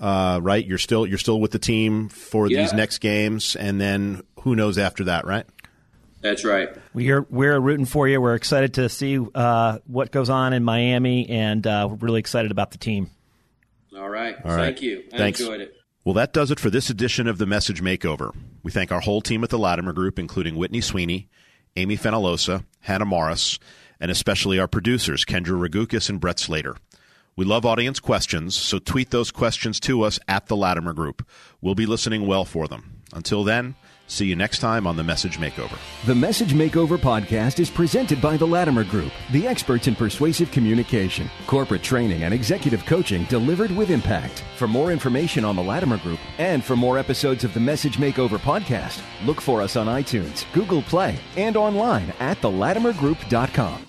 uh, 0.00 0.40
right? 0.42 0.64
You're 0.64 0.78
still 0.78 1.06
you're 1.06 1.18
still 1.18 1.40
with 1.40 1.52
the 1.52 1.58
team 1.58 2.08
for 2.08 2.48
yeah. 2.48 2.62
these 2.62 2.72
next 2.72 2.98
games, 2.98 3.56
and 3.56 3.80
then 3.80 4.22
who 4.40 4.54
knows 4.54 4.78
after 4.78 5.04
that, 5.04 5.26
right? 5.26 5.46
That's 6.20 6.44
right. 6.44 6.70
We're 6.92 7.22
we're 7.30 7.58
rooting 7.58 7.86
for 7.86 8.08
you. 8.08 8.20
We're 8.20 8.34
excited 8.34 8.74
to 8.74 8.88
see 8.88 9.18
uh, 9.34 9.78
what 9.86 10.10
goes 10.10 10.30
on 10.30 10.52
in 10.52 10.64
Miami, 10.64 11.28
and 11.28 11.66
uh, 11.66 11.88
we're 11.90 11.96
really 11.96 12.20
excited 12.20 12.50
about 12.50 12.72
the 12.72 12.78
team. 12.78 13.10
All 13.96 14.08
right. 14.08 14.36
All 14.44 14.54
right. 14.54 14.64
Thank 14.64 14.82
you. 14.82 15.04
I 15.12 15.18
Thanks. 15.18 15.40
enjoyed 15.40 15.60
it. 15.60 15.74
Well, 16.04 16.14
that 16.14 16.32
does 16.32 16.50
it 16.50 16.60
for 16.60 16.70
this 16.70 16.90
edition 16.90 17.26
of 17.26 17.38
the 17.38 17.46
Message 17.46 17.82
Makeover. 17.82 18.34
We 18.62 18.70
thank 18.70 18.92
our 18.92 19.00
whole 19.00 19.20
team 19.20 19.42
at 19.42 19.50
the 19.50 19.58
Latimer 19.58 19.92
Group, 19.92 20.18
including 20.18 20.54
Whitney 20.54 20.80
Sweeney, 20.80 21.28
Amy 21.74 21.96
Fenalosa, 21.96 22.64
Hannah 22.80 23.06
Morris, 23.06 23.58
and 24.00 24.10
especially 24.10 24.58
our 24.58 24.68
producers, 24.68 25.24
Kendra 25.24 25.58
Ragukis 25.58 26.08
and 26.08 26.20
Brett 26.20 26.38
Slater. 26.38 26.76
We 27.36 27.44
love 27.44 27.66
audience 27.66 28.00
questions, 28.00 28.56
so 28.56 28.78
tweet 28.78 29.10
those 29.10 29.30
questions 29.30 29.78
to 29.80 30.02
us 30.02 30.18
at 30.26 30.46
the 30.46 30.56
Latimer 30.56 30.94
Group. 30.94 31.26
We'll 31.60 31.74
be 31.74 31.84
listening 31.84 32.26
well 32.26 32.46
for 32.46 32.66
them. 32.66 33.02
Until 33.12 33.44
then, 33.44 33.74
see 34.06 34.26
you 34.26 34.36
next 34.36 34.58
time 34.58 34.86
on 34.86 34.96
The 34.96 35.04
Message 35.04 35.38
Makeover. 35.38 35.78
The 36.06 36.14
Message 36.14 36.52
Makeover 36.52 36.96
podcast 36.98 37.58
is 37.58 37.70
presented 37.70 38.20
by 38.20 38.36
the 38.36 38.46
Latimer 38.46 38.84
Group, 38.84 39.12
the 39.32 39.46
experts 39.46 39.88
in 39.88 39.94
persuasive 39.94 40.50
communication, 40.50 41.28
corporate 41.46 41.82
training, 41.82 42.22
and 42.22 42.32
executive 42.32 42.84
coaching 42.86 43.24
delivered 43.24 43.70
with 43.70 43.90
impact. 43.90 44.44
For 44.56 44.68
more 44.68 44.92
information 44.92 45.44
on 45.44 45.56
the 45.56 45.62
Latimer 45.62 45.98
Group 45.98 46.20
and 46.38 46.64
for 46.64 46.76
more 46.76 46.98
episodes 46.98 47.44
of 47.44 47.54
the 47.54 47.60
Message 47.60 47.96
Makeover 47.98 48.38
podcast, 48.38 49.00
look 49.24 49.40
for 49.40 49.60
us 49.62 49.76
on 49.76 49.86
iTunes, 49.86 50.44
Google 50.52 50.82
Play, 50.82 51.18
and 51.36 51.56
online 51.56 52.12
at 52.20 52.40
thelatimergroup.com. 52.40 53.86